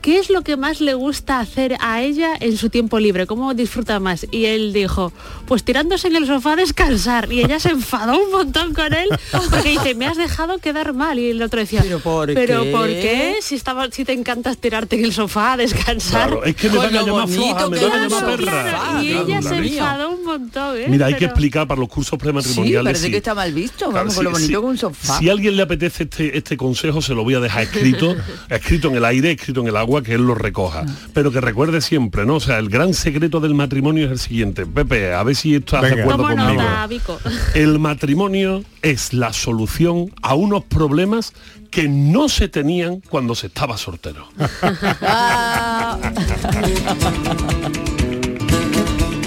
[0.00, 3.26] ¿qué es lo que más le gusta hacer a ella en su tiempo libre?
[3.26, 4.26] ¿Cómo disfruta más?
[4.30, 5.12] Y él dijo,
[5.46, 7.32] pues tirándose en el sofá a descansar.
[7.32, 9.08] Y ella se enfadó un montón con él
[9.50, 11.18] porque dice, me has dejado quedar mal.
[11.18, 12.70] Y el otro decía, ¿pero por qué?
[12.72, 13.36] por qué?
[13.42, 16.28] Si, estaba, si te encanta tirarte en el sofá a descansar.
[16.28, 18.62] Claro, es que me van a llamar floja, me van a llamar perra.
[18.62, 19.02] claro.
[19.02, 20.86] Y ella se enfadó un montón, ¿eh?
[20.88, 22.84] Mira, hay que Pero- explicar para los cursos Sí, prematrimoniales.
[22.84, 25.18] parece que está mal visto, Claro, vamos, con lo bonito con un sofá.
[25.18, 28.14] Si a alguien le apetece este, este consejo, se lo voy a dejar escrito,
[28.50, 30.84] escrito en el aire, escrito en el agua, que él lo recoja.
[31.14, 32.36] Pero que recuerde siempre, ¿no?
[32.36, 34.66] O sea, el gran secreto del matrimonio es el siguiente.
[34.66, 36.02] Pepe, a ver si estás de Venga.
[36.02, 36.62] acuerdo Toma conmigo.
[36.62, 37.30] nota.
[37.54, 41.32] El matrimonio es la solución a unos problemas
[41.72, 44.28] que no se tenían cuando se estaba soltero.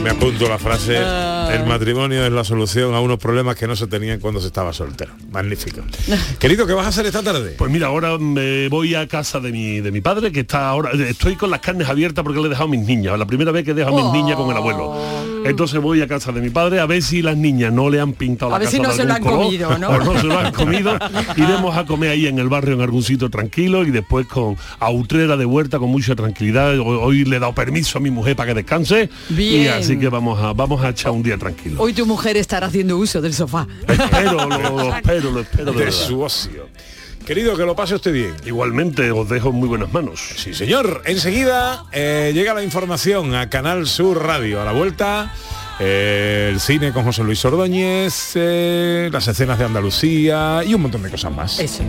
[0.04, 1.50] Me apunto la frase, Ah.
[1.52, 4.72] el matrimonio es la solución a unos problemas que no se tenían cuando se estaba
[4.72, 5.14] soltero.
[5.32, 5.82] Magnífico.
[6.40, 7.56] Querido, ¿qué vas a hacer esta tarde?
[7.58, 10.92] Pues mira, ahora me voy a casa de mi, de mi padre, que está ahora,
[10.92, 13.66] estoy con las carnes abiertas porque le he dejado a mis niñas, la primera vez
[13.66, 14.94] que dejo a mis niñas con el abuelo.
[15.50, 18.14] Entonces voy a casa de mi padre a ver si las niñas no le han
[18.14, 19.90] pintado A la ver si casa no de se lo algún han color, comido, ¿no?
[19.90, 20.98] o no se lo han comido.
[21.38, 24.92] Iremos a comer ahí en el barrio en algún sitio tranquilo y después con a
[24.92, 26.72] Utrera de vuelta con mucha tranquilidad.
[26.80, 29.74] Hoy, hoy le he dado permiso a mi mujer para que descanse y Bien.
[29.74, 31.82] así que vamos a vamos a echar un día tranquilo.
[31.82, 33.68] Hoy tu mujer estará haciendo uso del sofá.
[33.88, 36.68] Espero, lo, lo espero, lo espero de su ocio.
[37.26, 38.36] Querido, que lo pase usted bien.
[38.46, 40.22] Igualmente, os dejo en muy buenas manos.
[40.38, 41.02] Sí, señor.
[41.06, 44.62] Enseguida eh, llega la información a Canal Sur Radio.
[44.62, 45.34] A la vuelta,
[45.80, 51.02] eh, el cine con José Luis Ordóñez, eh, las escenas de Andalucía y un montón
[51.02, 51.60] de cosas más.
[51.60, 51.84] Eso.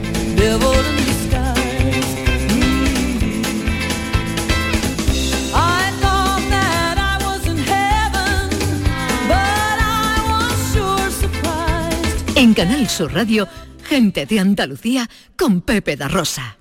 [12.37, 13.49] En Canal Sur Radio,
[13.87, 16.59] gente de Andalucía con Pepe da Rosa.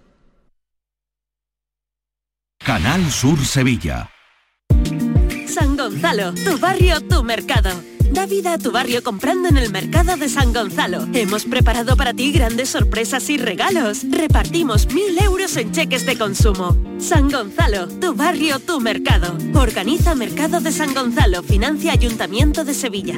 [2.60, 4.10] Canal Sur Sevilla.
[5.48, 7.70] San Gonzalo, tu barrio, tu mercado.
[8.12, 11.08] Da vida a tu barrio comprando en el mercado de San Gonzalo.
[11.14, 14.04] Hemos preparado para ti grandes sorpresas y regalos.
[14.10, 16.78] Repartimos mil euros en cheques de consumo.
[17.00, 19.38] San Gonzalo, tu barrio, tu mercado.
[19.54, 23.18] Organiza Mercado de San Gonzalo, financia Ayuntamiento de Sevilla.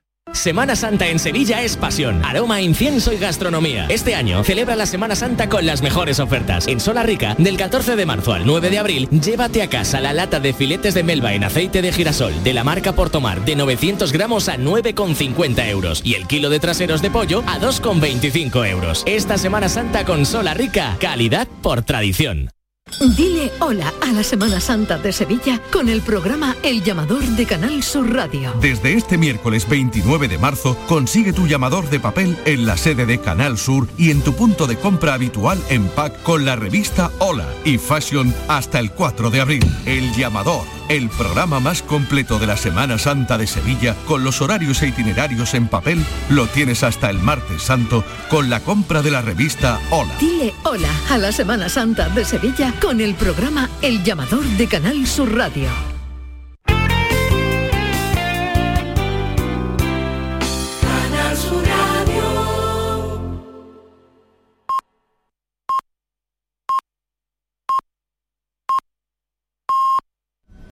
[0.33, 3.85] Semana Santa en Sevilla es pasión, aroma, incienso y gastronomía.
[3.89, 6.67] Este año celebra la Semana Santa con las mejores ofertas.
[6.67, 10.13] En Sola Rica, del 14 de marzo al 9 de abril, llévate a casa la
[10.13, 14.11] lata de filetes de melva en aceite de girasol de la marca Portomar de 900
[14.11, 19.03] gramos a 9,50 euros y el kilo de traseros de pollo a 2,25 euros.
[19.05, 22.49] Esta Semana Santa con Sola Rica, calidad por tradición.
[22.99, 27.81] Dile hola a la Semana Santa de Sevilla con el programa El Llamador de Canal
[27.81, 28.53] Sur Radio.
[28.61, 33.19] Desde este miércoles 29 de marzo, consigue tu llamador de papel en la sede de
[33.19, 37.47] Canal Sur y en tu punto de compra habitual en pack con la revista Hola
[37.65, 39.65] y Fashion hasta el 4 de abril.
[39.85, 44.81] El llamador, el programa más completo de la Semana Santa de Sevilla con los horarios
[44.83, 49.21] e itinerarios en papel, lo tienes hasta el martes santo con la compra de la
[49.21, 50.13] revista Hola.
[50.19, 55.05] Dile hola a la Semana Santa de Sevilla con el programa El Llamador de Canal
[55.05, 55.90] Sur Radio.